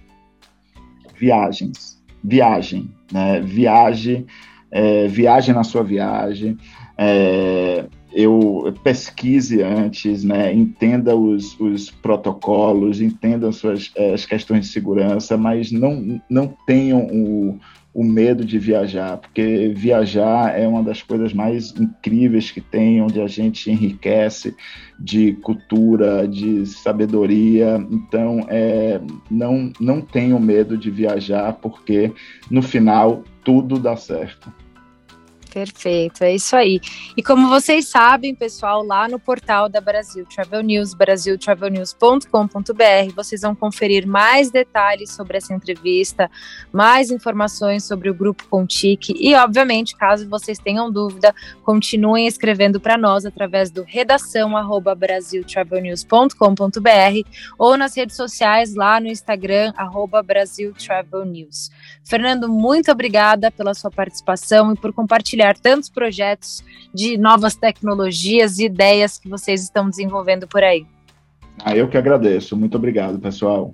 Viagens, 1.15 1.99
viagem, 2.23 2.87
né? 3.11 3.41
Viaje, 3.41 4.27
é, 4.69 5.07
viagem 5.07 5.55
na 5.55 5.63
sua 5.63 5.81
viagem. 5.81 6.55
É, 6.95 7.85
eu 8.13 8.71
pesquise 8.83 9.63
antes, 9.63 10.23
né? 10.23 10.53
Entenda 10.53 11.15
os, 11.15 11.59
os 11.59 11.89
protocolos, 11.89 13.01
entenda 13.01 13.49
as 13.49 13.55
suas 13.55 13.91
as 14.13 14.23
questões 14.23 14.67
de 14.67 14.71
segurança, 14.71 15.35
mas 15.35 15.71
não 15.71 16.21
não 16.29 16.55
tenham 16.67 17.07
o 17.07 17.59
o 17.97 18.03
medo 18.03 18.45
de 18.45 18.59
viajar, 18.59 19.17
porque 19.17 19.73
viajar 19.75 20.55
é 20.55 20.67
uma 20.67 20.83
das 20.83 21.01
coisas 21.01 21.33
mais 21.33 21.73
incríveis 21.79 22.51
que 22.51 22.61
tem, 22.61 23.01
onde 23.01 23.19
a 23.19 23.25
gente 23.25 23.71
enriquece 23.71 24.55
de 24.99 25.33
cultura, 25.41 26.27
de 26.27 26.63
sabedoria. 26.67 27.83
Então, 27.89 28.45
é, 28.49 29.01
não, 29.31 29.73
não 29.79 29.99
tenham 29.99 30.39
medo 30.39 30.77
de 30.77 30.91
viajar, 30.91 31.53
porque 31.53 32.13
no 32.51 32.61
final 32.61 33.23
tudo 33.43 33.79
dá 33.79 33.95
certo. 33.95 34.53
Perfeito, 35.53 36.23
é 36.23 36.33
isso 36.35 36.55
aí. 36.55 36.79
E 37.15 37.23
como 37.23 37.47
vocês 37.47 37.87
sabem, 37.87 38.35
pessoal, 38.35 38.83
lá 38.83 39.07
no 39.07 39.19
portal 39.19 39.69
da 39.69 39.79
Brasil 39.79 40.25
Travel 40.25 40.61
News, 40.61 40.93
brasiltravelnews.com.br, 40.93 43.13
vocês 43.15 43.41
vão 43.41 43.55
conferir 43.55 44.05
mais 44.05 44.51
detalhes 44.51 45.11
sobre 45.11 45.37
essa 45.37 45.53
entrevista, 45.53 46.29
mais 46.71 47.11
informações 47.11 47.85
sobre 47.85 48.09
o 48.09 48.13
Grupo 48.13 48.45
Contique 48.49 49.13
e, 49.17 49.33
obviamente, 49.35 49.95
caso 49.95 50.27
vocês 50.27 50.59
tenham 50.59 50.91
dúvida, 50.91 51.33
continuem 51.63 52.27
escrevendo 52.27 52.77
para 52.79 52.97
nós 52.97 53.25
através 53.25 53.71
do 53.71 53.83
redação 53.83 54.57
arroba 54.57 54.93
brasiltravelnews.com.br 54.93 57.29
ou 57.57 57.77
nas 57.77 57.95
redes 57.95 58.15
sociais 58.15 58.75
lá 58.75 58.99
no 58.99 59.07
Instagram 59.07 59.73
arroba 59.77 60.21
Brasil 60.21 60.73
Travel 60.73 61.25
News. 61.25 61.71
Fernando, 62.03 62.49
muito 62.49 62.91
obrigada 62.91 63.51
pela 63.51 63.73
sua 63.73 63.91
participação 63.91 64.73
e 64.73 64.75
por 64.75 64.93
compartilhar 64.93 65.36
compartilhar 65.37 65.55
tantos 65.57 65.89
projetos 65.89 66.63
de 66.93 67.17
novas 67.17 67.55
tecnologias 67.55 68.57
e 68.57 68.65
ideias 68.65 69.19
que 69.19 69.29
vocês 69.29 69.61
estão 69.61 69.89
desenvolvendo 69.89 70.47
por 70.47 70.63
aí. 70.63 70.85
Ah, 71.63 71.75
eu 71.75 71.87
que 71.87 71.97
agradeço. 71.97 72.55
Muito 72.55 72.75
obrigado, 72.75 73.19
pessoal. 73.19 73.71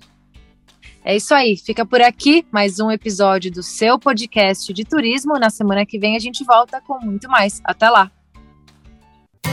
É 1.06 1.16
isso 1.16 1.34
aí, 1.34 1.58
fica 1.58 1.86
por 1.86 2.02
aqui 2.02 2.46
mais 2.50 2.80
um 2.80 2.90
episódio 2.90 3.52
do 3.52 3.62
seu 3.62 4.00
podcast 4.00 4.72
de 4.74 4.86
turismo. 4.86 5.38
Na 5.38 5.50
semana 5.50 5.86
que 5.86 6.00
vem 6.00 6.16
a 6.16 6.20
gente 6.20 6.44
volta 6.46 6.82
com 6.82 6.98
muito 7.00 7.30
mais. 7.30 7.62
Até 7.64 7.90
lá! 7.90 8.12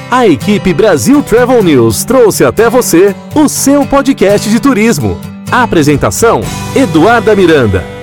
A 0.08 0.26
equipe 0.26 0.72
Brasil 0.74 1.22
Travel 1.22 1.62
News 1.62 2.04
trouxe 2.04 2.44
até 2.44 2.68
você 2.68 3.14
o 3.34 3.48
seu 3.48 3.86
podcast 3.86 4.48
de 4.48 4.60
turismo. 4.60 5.16
A 5.50 5.64
apresentação: 5.64 6.40
Eduarda 6.76 7.34
Miranda. 7.34 7.99